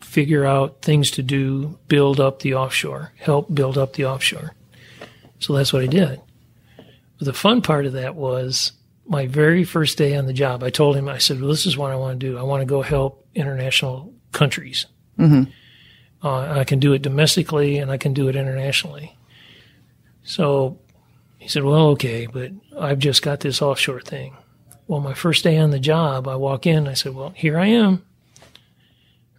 [0.00, 4.54] figure out things to do, build up the offshore, help build up the offshore.
[5.38, 6.20] So that's what I did.
[7.18, 8.72] But the fun part of that was
[9.08, 11.76] my very first day on the job, I told him, I said, well, this is
[11.76, 12.38] what I want to do.
[12.38, 14.86] I want to go help international countries.
[15.18, 15.50] Mm-hmm.
[16.22, 19.16] Uh, I can do it domestically and I can do it internationally.
[20.24, 20.78] So
[21.38, 24.36] he said, well, okay, but I've just got this offshore thing.
[24.86, 27.66] Well, my first day on the job, I walk in, I said, well, here I
[27.66, 28.04] am,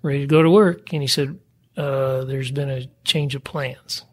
[0.02, 0.92] ready to go to work.
[0.94, 1.38] And he said,
[1.78, 4.04] uh, there's been a change of plans.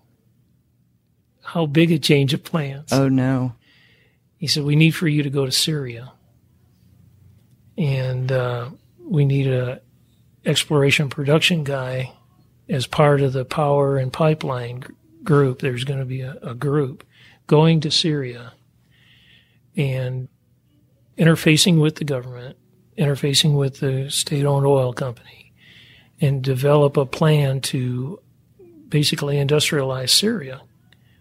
[1.42, 2.92] How big a change of plans?
[2.92, 3.54] Oh, no.
[4.38, 6.12] He said, we need for you to go to Syria.
[7.78, 9.80] And uh, we need a
[10.44, 12.12] exploration production guy
[12.68, 14.84] as part of the power and pipeline
[15.22, 15.60] group.
[15.60, 17.04] There's going to be a, a group
[17.46, 18.52] going to Syria
[19.76, 20.28] and
[21.18, 22.56] interfacing with the government,
[22.98, 25.52] interfacing with the state owned oil company,
[26.20, 28.20] and develop a plan to
[28.88, 30.62] basically industrialize Syria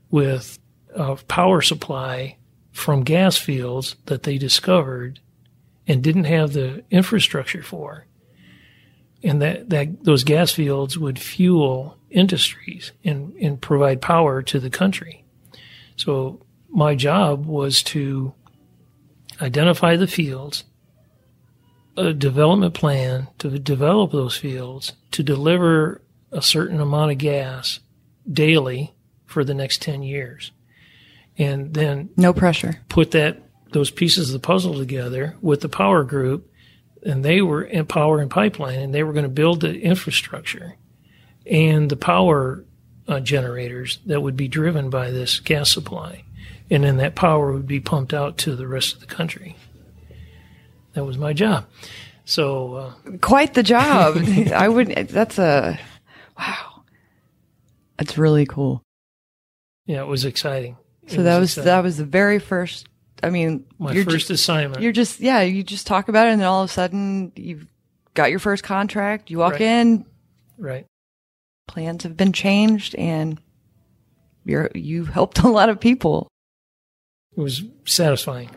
[0.10, 0.60] with
[0.94, 2.38] a power supply
[2.76, 5.22] from gas fields that they discovered
[5.88, 8.06] and didn't have the infrastructure for.
[9.24, 14.70] And that, that those gas fields would fuel industries and, and provide power to the
[14.70, 15.24] country.
[15.96, 18.34] So my job was to
[19.42, 20.66] identify the fields,
[21.96, 26.02] a development plan to develop those fields, to deliver
[26.34, 27.80] a certain amount of gas
[28.30, 28.94] daily
[29.26, 30.52] for the next 10 years.
[31.38, 32.82] And then no pressure.
[32.90, 36.50] Put that those pieces of the puzzle together with the power group
[37.04, 40.76] and they were in power and pipeline and they were going to build the infrastructure
[41.46, 42.64] and the power
[43.08, 46.24] uh, generators that would be driven by this gas supply.
[46.70, 49.56] And then that power would be pumped out to the rest of the country.
[50.94, 51.66] That was my job.
[52.24, 54.18] So, uh, quite the job.
[54.56, 55.80] I would, that's a,
[56.38, 56.84] wow.
[57.98, 58.82] That's really cool.
[59.86, 60.78] Yeah, it was exciting.
[61.08, 61.66] So was that was, exciting.
[61.66, 62.88] that was the very first,
[63.22, 64.82] I mean, my first just, assignment.
[64.82, 67.68] You're just, yeah, you just talk about it and then all of a sudden you've
[68.14, 69.30] got your first contract.
[69.30, 69.62] You walk right.
[69.62, 70.06] in.
[70.58, 70.86] Right
[71.68, 73.40] plans have been changed and
[74.46, 76.28] you're you've helped a lot of people.
[77.36, 78.50] It was satisfying.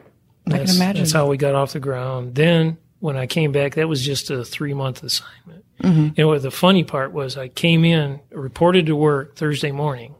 [0.46, 1.02] I that's, can imagine.
[1.02, 2.34] That's how we got off the ground.
[2.34, 5.64] Then when I came back, that was just a three month assignment.
[5.82, 6.08] Mm-hmm.
[6.16, 10.14] And what the funny part was, I came in, reported to work Thursday morning,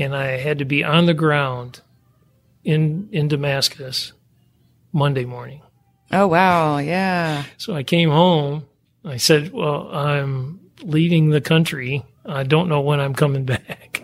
[0.00, 1.80] and I had to be on the ground
[2.64, 4.12] in in Damascus
[4.92, 5.62] Monday morning.
[6.12, 7.44] Oh wow, yeah.
[7.56, 8.66] So I came home.
[9.04, 12.04] I said, "Well, I'm leaving the country.
[12.24, 14.02] I don't know when I'm coming back.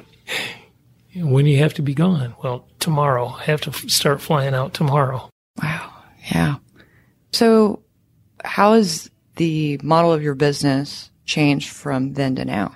[1.17, 2.35] when do you have to be gone?
[2.43, 3.29] Well, tomorrow.
[3.29, 5.29] I have to f- start flying out tomorrow.
[5.63, 5.93] Wow.
[6.33, 6.57] Yeah.
[7.33, 7.83] So,
[8.45, 12.75] how has the model of your business changed from then to now?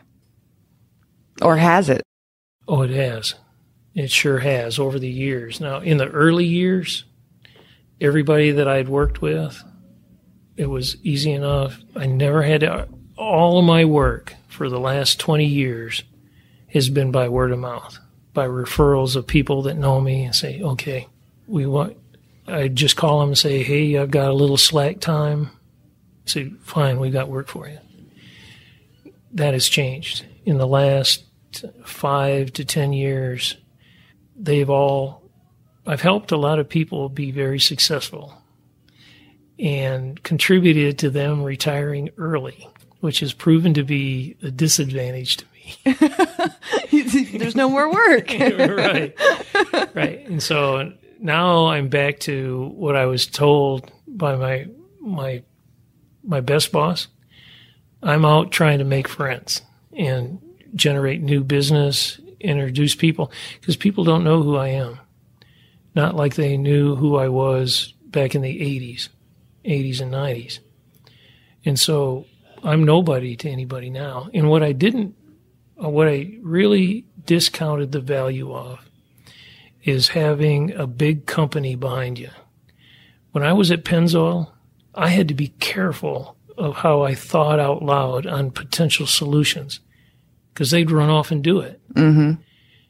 [1.40, 2.02] Or has it?
[2.70, 3.34] Oh, it has.
[3.96, 5.60] It sure has over the years.
[5.60, 7.02] Now, in the early years,
[8.00, 9.60] everybody that I'd worked with,
[10.56, 11.80] it was easy enough.
[11.96, 16.04] I never had to all of my work for the last 20 years
[16.68, 17.98] has been by word of mouth,
[18.34, 21.08] by referrals of people that know me and say, okay,
[21.48, 21.96] we want,
[22.46, 25.50] I just call them and say, hey, I've got a little slack time.
[26.24, 27.80] say, fine, we've got work for you.
[29.32, 30.24] That has changed.
[30.46, 31.24] In the last
[31.84, 33.56] five to 10 years,
[34.36, 35.22] they've all,
[35.86, 38.34] I've helped a lot of people be very successful
[39.58, 42.66] and contributed to them retiring early
[43.00, 45.94] which has proven to be a disadvantage to me.
[47.38, 48.30] There's no more work.
[48.40, 49.14] right.
[49.94, 50.26] Right.
[50.26, 54.66] And so now I'm back to what I was told by my
[55.00, 55.42] my
[56.22, 57.08] my best boss.
[58.02, 59.62] I'm out trying to make friends
[59.96, 60.40] and
[60.74, 63.30] generate new business, introduce people
[63.60, 64.98] because people don't know who I am.
[65.94, 69.08] Not like they knew who I was back in the 80s,
[69.64, 70.60] 80s and 90s.
[71.64, 72.26] And so
[72.62, 74.28] I'm nobody to anybody now.
[74.32, 75.14] And what I didn't,
[75.82, 78.78] uh, what I really discounted the value of
[79.82, 82.30] is having a big company behind you.
[83.32, 84.50] When I was at Pennzoil,
[84.94, 89.80] I had to be careful of how I thought out loud on potential solutions
[90.52, 91.80] because they'd run off and do it.
[91.94, 92.40] Mm-hmm.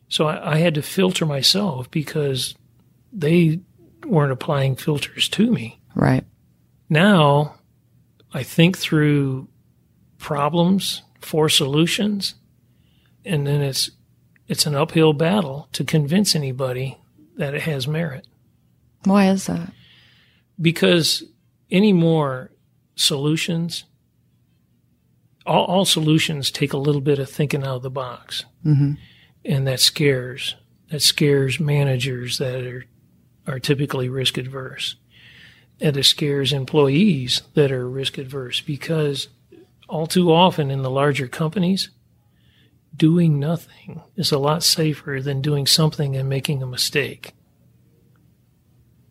[0.08, 2.54] So I, I had to filter myself because
[3.12, 3.60] they
[4.04, 5.80] weren't applying filters to me.
[5.94, 6.24] Right.
[6.88, 7.56] Now
[8.32, 9.48] I think through
[10.18, 12.34] problems for solutions,
[13.24, 13.90] and then it's
[14.48, 16.98] it's an uphill battle to convince anybody
[17.36, 18.26] that it has merit.
[19.04, 19.72] Why is that?
[20.60, 21.22] Because
[21.70, 22.50] any more
[22.96, 23.84] solutions,
[25.46, 28.94] all, all solutions take a little bit of thinking out of the box, mm-hmm.
[29.44, 30.56] and that scares
[30.90, 32.84] that scares managers that are
[33.46, 34.96] are typically risk adverse.
[35.80, 39.28] And it scares employees that are risk adverse because
[39.88, 41.90] all too often in the larger companies,
[42.94, 47.32] doing nothing is a lot safer than doing something and making a mistake.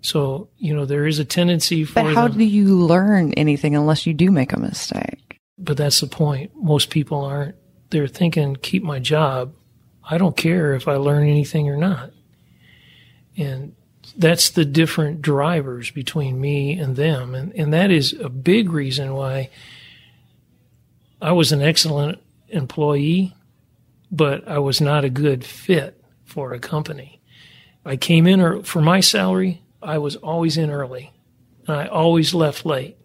[0.02, 1.96] So, you know, there is a tendency for.
[1.96, 5.29] But how them, do you learn anything unless you do make a mistake?
[5.60, 6.52] But that's the point.
[6.56, 7.56] Most people aren't.
[7.90, 9.54] They're thinking, keep my job.
[10.04, 12.12] I don't care if I learn anything or not.
[13.38, 13.76] And
[14.18, 17.36] that's the different drivers between me and them.
[17.36, 19.50] And, and that is a big reason why
[21.22, 23.36] I was an excellent employee,
[24.12, 27.22] but I was not a good fit for a company.
[27.86, 29.62] I came in for my salary.
[29.82, 31.12] I was always in early
[31.68, 32.98] and I always left late.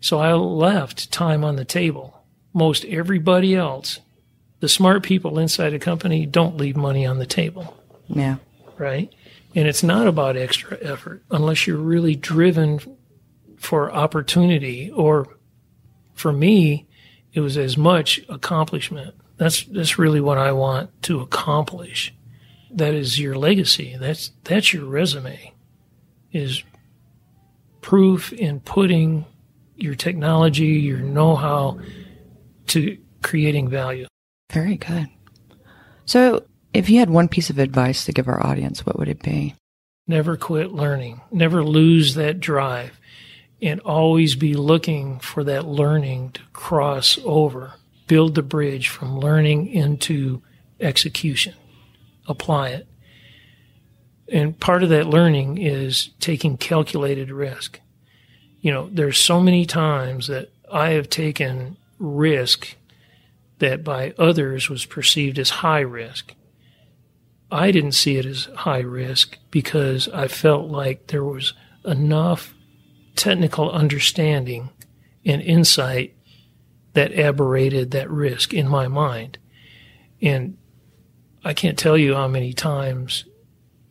[0.00, 2.22] So I left time on the table.
[2.52, 4.00] Most everybody else,
[4.60, 7.76] the smart people inside a company don't leave money on the table.
[8.08, 8.36] Yeah.
[8.76, 9.12] Right?
[9.54, 12.80] And it's not about extra effort unless you're really driven
[13.56, 15.26] for opportunity or
[16.14, 16.86] for me,
[17.32, 19.14] it was as much accomplishment.
[19.36, 22.12] That's that's really what I want to accomplish.
[22.70, 23.96] That is your legacy.
[23.98, 25.54] That's that's your resume.
[26.32, 26.62] Is
[27.80, 29.24] proof in putting
[29.78, 31.78] your technology, your know-how
[32.68, 34.06] to creating value.
[34.52, 35.08] Very good.
[36.04, 39.22] So, if you had one piece of advice to give our audience, what would it
[39.22, 39.54] be?
[40.06, 41.20] Never quit learning.
[41.30, 42.98] Never lose that drive
[43.60, 47.74] and always be looking for that learning to cross over.
[48.06, 50.42] Build the bridge from learning into
[50.80, 51.54] execution.
[52.26, 52.88] Apply it.
[54.30, 57.80] And part of that learning is taking calculated risk.
[58.60, 62.76] You know, there's so many times that I have taken risk
[63.58, 66.34] that by others was perceived as high risk.
[67.50, 71.54] I didn't see it as high risk because I felt like there was
[71.84, 72.54] enough
[73.16, 74.70] technical understanding
[75.24, 76.14] and insight
[76.92, 79.38] that aberrated that risk in my mind.
[80.20, 80.56] And
[81.44, 83.24] I can't tell you how many times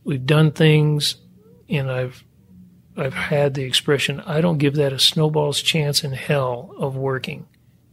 [0.03, 1.15] we've done things
[1.69, 2.23] and I've
[2.97, 7.47] I've had the expression I don't give that a snowball's chance in hell of working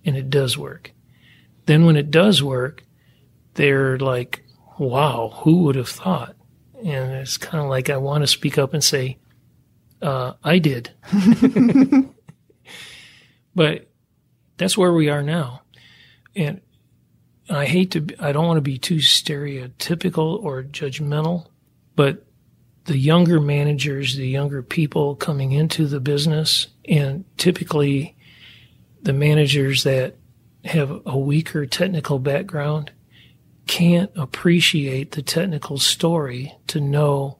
[0.05, 0.93] and it does work.
[1.66, 2.85] Then when it does work,
[3.55, 4.44] they're like,
[4.78, 6.36] wow, who would have thought?
[6.85, 9.18] And it's kind of like I want to speak up and say,
[10.02, 10.90] uh, I did.
[13.55, 13.89] but
[14.56, 15.62] that's where we are now.
[16.36, 16.60] And
[17.48, 21.47] I hate to, I don't want to be too stereotypical or judgmental,
[21.97, 22.23] but
[22.85, 28.16] the younger managers, the younger people coming into the business, and typically
[29.02, 30.16] the managers that
[30.65, 32.90] have a weaker technical background
[33.66, 37.39] can't appreciate the technical story to know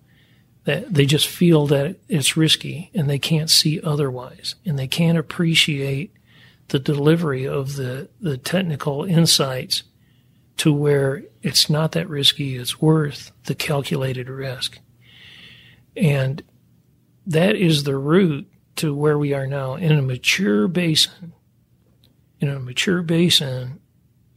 [0.65, 5.19] that they just feel that it's risky and they can't see otherwise and they can't
[5.19, 6.13] appreciate
[6.69, 9.83] the delivery of the, the technical insights
[10.57, 14.79] to where it's not that risky, it's worth the calculated risk.
[15.97, 16.43] And
[17.27, 18.47] that is the route
[18.77, 21.33] to where we are now in a mature basin.
[22.41, 23.81] In a mature basin,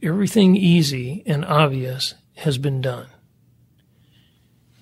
[0.02, 3.08] everything easy and obvious has been done.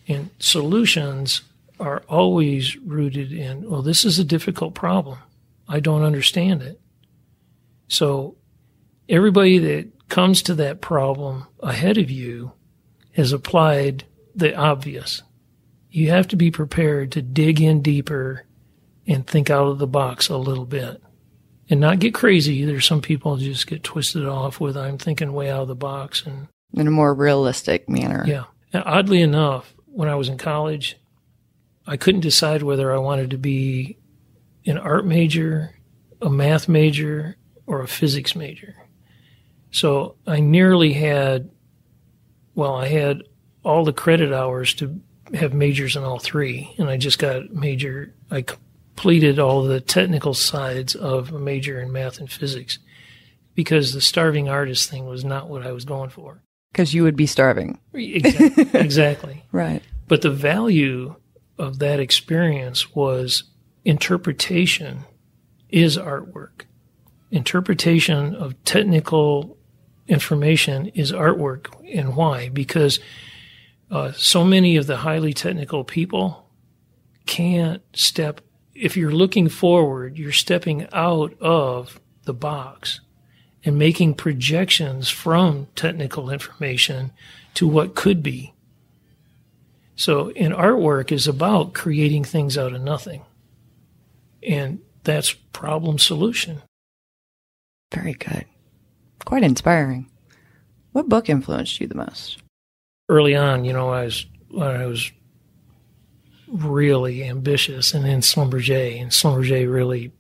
[0.07, 1.43] And solutions
[1.81, 5.19] are always rooted in, well, this is a difficult problem.
[5.69, 6.81] I don't understand it.
[7.89, 8.36] So
[9.09, 12.53] everybody that comes to that problem ahead of you
[13.12, 14.05] has applied
[14.35, 15.23] the obvious.
[15.97, 18.44] You have to be prepared to dig in deeper
[19.06, 21.02] and think out of the box a little bit
[21.70, 22.66] and not get crazy.
[22.66, 26.27] There's some people just get twisted off with I'm thinking way out of the box
[26.27, 28.27] and in a more realistic manner.
[28.27, 28.44] Yeah.
[28.74, 30.98] And oddly enough, when I was in college,
[31.86, 33.97] I couldn't decide whether I wanted to be
[34.66, 35.77] an art major,
[36.20, 38.74] a math major, or a physics major.
[39.70, 41.48] So I nearly had,
[42.55, 43.23] well, I had
[43.64, 45.01] all the credit hours to
[45.35, 48.15] have majors in all three, and I just got major.
[48.31, 52.78] I completed all the technical sides of a major in math and physics
[53.55, 56.43] because the starving artist thing was not what I was going for.
[56.73, 57.78] Because you would be starving.
[57.93, 58.69] Exactly.
[58.81, 59.44] exactly.
[59.51, 59.82] right.
[60.09, 61.16] But the value
[61.59, 63.44] of that experience was
[63.85, 65.05] interpretation
[65.69, 66.62] is artwork.
[67.31, 69.57] Interpretation of technical
[70.07, 71.69] information is artwork.
[71.93, 72.51] And why?
[72.51, 73.01] Because
[73.91, 76.51] uh, so many of the highly technical people
[77.27, 78.41] can't step.
[78.75, 83.01] If you're looking forward, you're stepping out of the box
[83.65, 87.13] and making projections from technical information
[87.55, 88.53] to what could be.
[89.97, 93.25] So, in artwork is about creating things out of nothing.
[94.43, 96.63] And that's problem solution.
[97.93, 98.45] Very good.
[99.25, 100.11] Quite inspiring.
[100.93, 102.39] What book influenced you the most?
[103.09, 104.27] Early on, you know, I was
[104.61, 105.12] I was
[106.49, 110.12] really ambitious and then Schlumberger, and Schlumberger really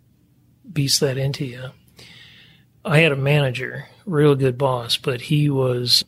[0.72, 1.70] beats that into you.
[2.84, 6.04] I had a manager, real good boss, but he was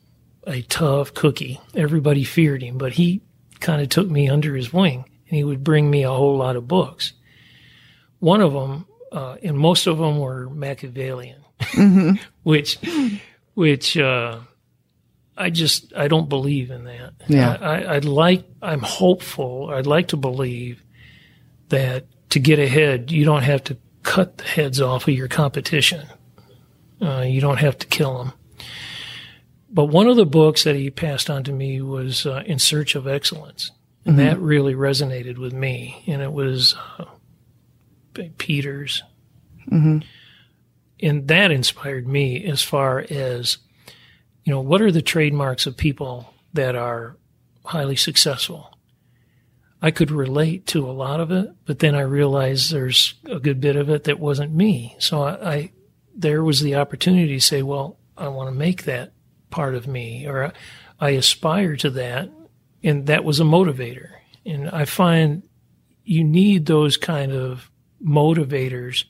[0.46, 1.60] a tough cookie.
[1.74, 3.22] Everybody feared him, but he
[3.60, 6.56] kind of took me under his wing and he would bring me a whole lot
[6.56, 7.12] of books.
[8.20, 12.16] One of them, uh, and most of them were Machiavellian, mm-hmm.
[12.42, 12.78] which,
[13.54, 14.40] which, uh,
[15.38, 17.14] I just, I don't believe in that.
[17.28, 17.56] Yeah.
[17.60, 19.70] I, I'd like, I'm hopeful.
[19.70, 20.82] I'd like to believe
[21.68, 26.06] that to get ahead, you don't have to cut the heads off of your competition.
[27.00, 28.32] Uh, you don't have to kill them.
[29.70, 32.94] But one of the books that he passed on to me was uh, In Search
[32.94, 33.70] of Excellence.
[34.04, 34.26] And mm-hmm.
[34.26, 36.02] that really resonated with me.
[36.06, 37.04] And it was uh,
[38.38, 39.02] Peters.
[39.70, 39.98] Mm-hmm.
[41.00, 43.58] And that inspired me as far as,
[44.48, 47.18] you know, what are the trademarks of people that are
[47.66, 48.74] highly successful?
[49.82, 53.60] I could relate to a lot of it, but then I realized there's a good
[53.60, 54.96] bit of it that wasn't me.
[55.00, 55.72] So I, I
[56.16, 59.12] there was the opportunity to say, well, I want to make that
[59.50, 60.54] part of me, or
[60.98, 62.30] I aspire to that,
[62.82, 64.12] and that was a motivator.
[64.46, 65.42] And I find
[66.04, 67.70] you need those kind of
[68.02, 69.04] motivators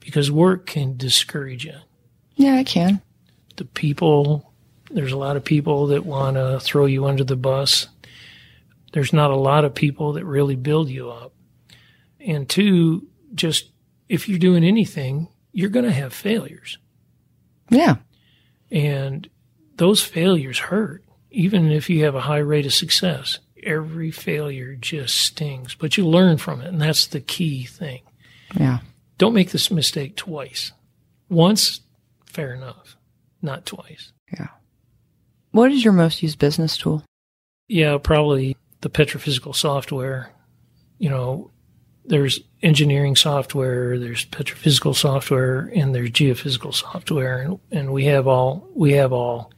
[0.00, 1.76] because work can discourage you.
[2.34, 3.00] Yeah, it can.
[3.54, 4.49] The people,
[4.90, 7.88] there's a lot of people that want to throw you under the bus.
[8.92, 11.32] There's not a lot of people that really build you up.
[12.18, 13.70] And two, just
[14.08, 16.78] if you're doing anything, you're going to have failures.
[17.70, 17.96] Yeah.
[18.70, 19.28] And
[19.76, 23.38] those failures hurt, even if you have a high rate of success.
[23.62, 26.68] Every failure just stings, but you learn from it.
[26.68, 28.02] And that's the key thing.
[28.58, 28.78] Yeah.
[29.18, 30.72] Don't make this mistake twice.
[31.28, 31.80] Once,
[32.24, 32.96] fair enough.
[33.42, 34.12] Not twice.
[34.32, 34.48] Yeah.
[35.52, 37.02] What is your most used business tool?
[37.68, 40.30] Yeah, probably the petrophysical software.
[40.98, 41.50] You know,
[42.04, 48.68] there's engineering software, there's petrophysical software, and there's geophysical software, and, and we have all
[48.74, 49.52] we have all.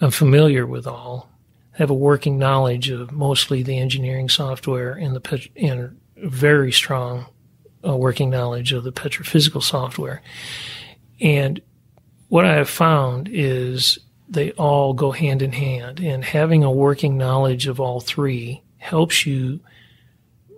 [0.00, 1.28] I'm familiar with all.
[1.72, 7.26] Have a working knowledge of mostly the engineering software and the pet, and very strong
[7.86, 10.22] uh, working knowledge of the petrophysical software.
[11.20, 11.60] And
[12.28, 13.98] what I have found is
[14.30, 19.26] they all go hand in hand, and having a working knowledge of all three helps
[19.26, 19.60] you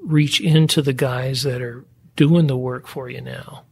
[0.02, 3.64] reach into the guys that are doing the work for you now.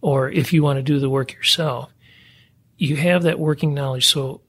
[0.00, 1.92] Or if you want to do the work yourself,
[2.78, 4.06] you have that working knowledge.
[4.06, 4.40] So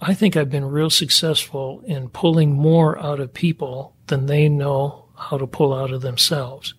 [0.00, 5.06] I think I've been real successful in pulling more out of people than they know
[5.16, 6.74] how to pull out of themselves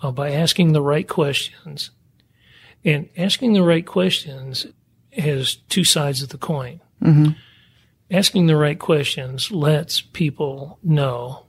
[0.00, 1.90] uh, by asking the right questions.
[2.84, 4.66] And asking the right questions
[5.12, 6.80] has two sides of the coin.
[7.02, 7.30] Mm-hmm.
[8.10, 11.46] Asking the right questions lets people know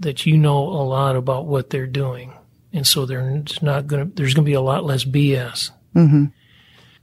[0.00, 2.32] that you know a lot about what they're doing,
[2.72, 5.70] and so there's not going to there's going to be a lot less BS.
[5.94, 6.26] Mm-hmm.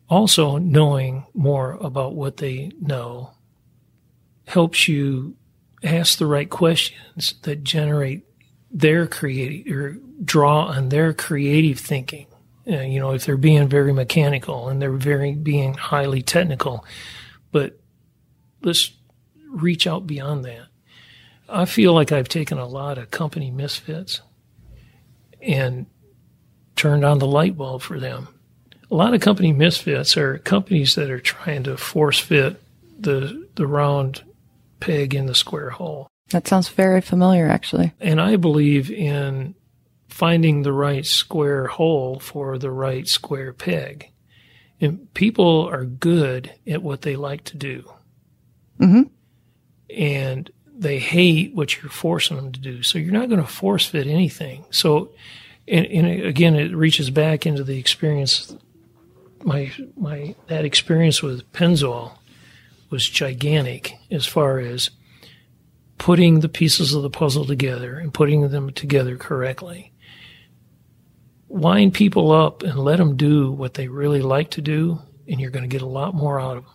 [0.09, 3.31] Also, knowing more about what they know
[4.47, 5.35] helps you
[5.83, 8.23] ask the right questions that generate
[8.71, 12.27] their creative or draw on their creative thinking.
[12.67, 16.83] Uh, you know, if they're being very mechanical and they're very being highly technical,
[17.51, 17.79] but
[18.61, 18.91] let's
[19.51, 20.67] reach out beyond that
[21.47, 24.21] I feel like I've taken a lot of company misfits
[25.41, 25.85] and
[26.75, 28.27] turned on the light bulb for them.
[28.89, 32.61] A lot of company misfits are companies that are trying to force fit
[32.99, 34.23] the the round
[34.79, 36.07] peg in the square hole.
[36.29, 37.93] That sounds very familiar, actually.
[37.99, 39.55] And I believe in
[40.15, 44.09] finding the right square hole for the right square peg.
[44.79, 47.91] And people are good at what they like to do.
[48.79, 49.01] Mm-hmm.
[49.89, 52.81] And they hate what you're forcing them to do.
[52.81, 54.63] So you're not going to force fit anything.
[54.69, 55.11] So,
[55.67, 58.55] and, and, again, it reaches back into the experience.
[59.43, 62.13] My my that experience with Pennzoil
[62.89, 64.91] was gigantic as far as
[65.97, 69.91] putting the pieces of the puzzle together and putting them together correctly.
[71.47, 75.51] Wind people up and let them do what they really like to do, and you're
[75.51, 76.73] going to get a lot more out of them.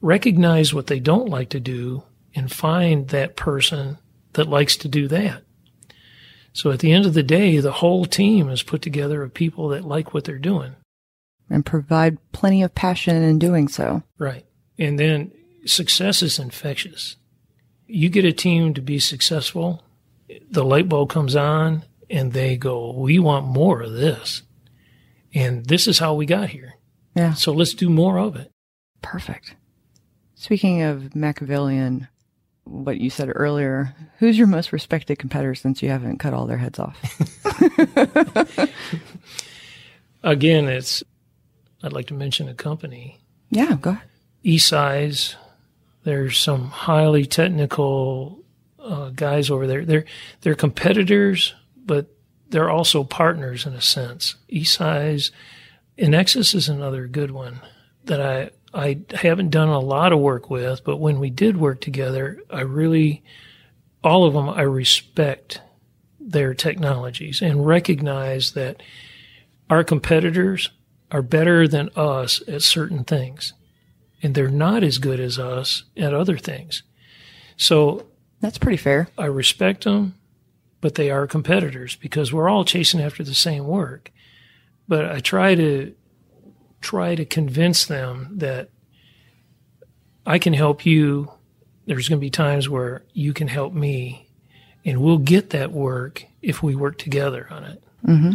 [0.00, 2.02] Recognize what they don't like to do
[2.34, 3.98] and find that person
[4.34, 5.42] that likes to do that.
[6.52, 9.68] So at the end of the day, the whole team is put together of people
[9.68, 10.76] that like what they're doing.
[11.50, 14.02] And provide plenty of passion in doing so.
[14.18, 14.44] Right.
[14.78, 15.32] And then
[15.66, 17.16] success is infectious.
[17.86, 19.82] you get a team to be successful,
[20.50, 24.42] the light bulb comes on and they go, we want more of this.
[25.32, 26.74] And this is how we got here.
[27.14, 27.34] Yeah.
[27.34, 28.50] So let's do more of it.
[29.02, 29.54] Perfect.
[30.34, 32.08] Speaking of Machiavellian,
[32.64, 36.58] what you said earlier, who's your most respected competitor since you haven't cut all their
[36.58, 36.98] heads off?
[40.22, 41.02] Again, it's,
[41.82, 43.18] I'd like to mention a company,
[43.50, 44.08] yeah, go ahead.
[44.44, 45.34] eSize.
[46.04, 48.40] There's some highly technical
[48.78, 49.84] uh, guys over there.
[49.84, 50.04] They're,
[50.40, 51.54] they're competitors,
[51.84, 52.06] but
[52.48, 54.36] they're also partners in a sense.
[54.50, 55.30] eSize,
[55.98, 57.60] Enexis is another good one
[58.04, 61.80] that I, I haven't done a lot of work with, but when we did work
[61.80, 63.22] together, I really,
[64.02, 65.60] all of them, I respect
[66.20, 68.82] their technologies and recognize that
[69.70, 70.70] our competitors
[71.10, 73.52] are better than us at certain things,
[74.22, 76.82] and they're not as good as us at other things.
[77.56, 78.06] So
[78.44, 79.08] That's pretty fair.
[79.16, 80.16] I respect them,
[80.84, 84.12] but they are competitors because we're all chasing after the same work.
[84.86, 85.94] But I try to
[86.82, 88.68] try to convince them that
[90.26, 91.32] I can help you.
[91.86, 94.28] There's going to be times where you can help me,
[94.84, 97.82] and we'll get that work if we work together on it.
[98.06, 98.32] Mm-hmm.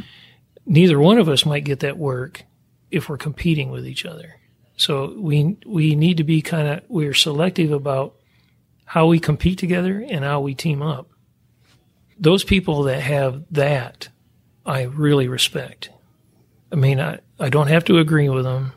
[0.65, 2.45] Neither one of us might get that work
[2.89, 4.38] if we're competing with each other.
[4.76, 8.15] So we we need to be kind of we're selective about
[8.85, 11.11] how we compete together and how we team up.
[12.19, 14.09] Those people that have that,
[14.65, 15.89] I really respect.
[16.71, 18.73] I mean, I, I don't have to agree with them,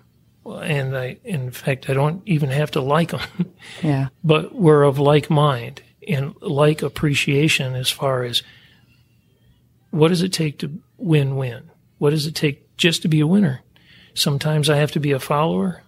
[0.47, 4.09] and I, in fact, I don't even have to like them, Yeah.
[4.25, 8.43] but we're of like mind and like appreciation as far as
[9.91, 11.71] what does it take to win win?
[11.99, 13.61] What does it take just to be a winner?
[14.15, 15.83] Sometimes I have to be a follower.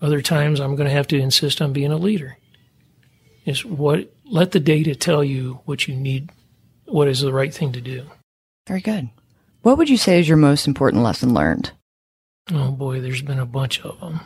[0.00, 2.38] Other times I'm going to have to insist on being a leader.
[3.44, 6.30] Is what let the data tell you what you need,
[6.88, 8.06] what is the right thing to do.
[8.66, 9.10] Very good.
[9.62, 11.72] What would you say is your most important lesson learned?
[12.52, 14.20] Oh boy, there's been a bunch of them.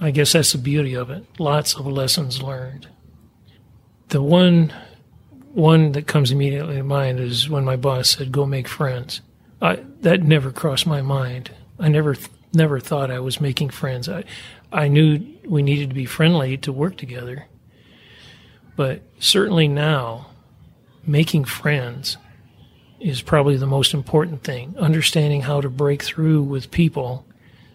[0.00, 1.24] I guess that's the beauty of it.
[1.38, 2.88] Lots of lessons learned.
[4.08, 4.72] The one
[5.52, 9.20] one that comes immediately to mind is when my boss said, "Go make friends."
[9.60, 11.50] I, that never crossed my mind.
[11.80, 12.16] I never
[12.52, 14.08] never thought I was making friends.
[14.08, 14.24] I
[14.72, 17.46] I knew we needed to be friendly to work together.
[18.76, 20.27] But certainly now,
[21.08, 22.16] making friends
[23.00, 24.74] is probably the most important thing.
[24.78, 27.24] Understanding how to break through with people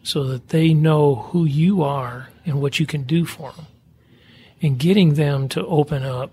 [0.03, 3.67] so that they know who you are and what you can do for them.
[4.61, 6.31] And getting them to open up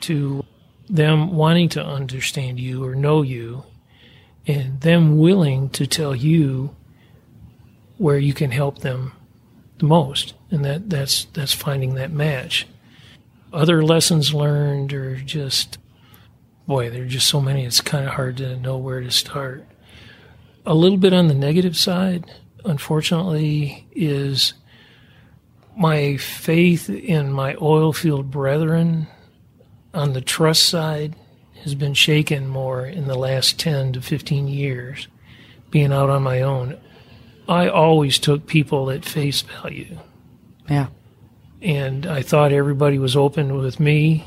[0.00, 0.44] to
[0.88, 3.64] them wanting to understand you or know you
[4.46, 6.74] and them willing to tell you
[7.98, 9.12] where you can help them
[9.78, 10.34] the most.
[10.50, 12.66] And that, that's that's finding that match.
[13.52, 15.78] Other lessons learned are just
[16.66, 19.66] boy, there are just so many it's kind of hard to know where to start.
[20.64, 22.30] A little bit on the negative side,
[22.64, 24.54] unfortunately, is
[25.76, 29.06] my faith in my oil field brethren
[29.94, 31.14] on the trust side
[31.64, 35.08] has been shaken more in the last 10 to 15 years,
[35.70, 36.76] being out on my own.
[37.48, 39.98] I always took people at face value,
[40.68, 40.88] Yeah.
[41.60, 44.24] and I thought everybody was open with me,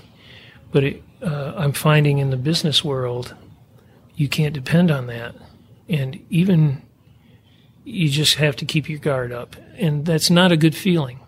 [0.71, 3.35] but it, uh, I'm finding in the business world,
[4.15, 5.35] you can't depend on that.
[5.87, 6.81] And even
[7.83, 9.55] you just have to keep your guard up.
[9.77, 11.19] And that's not a good feeling.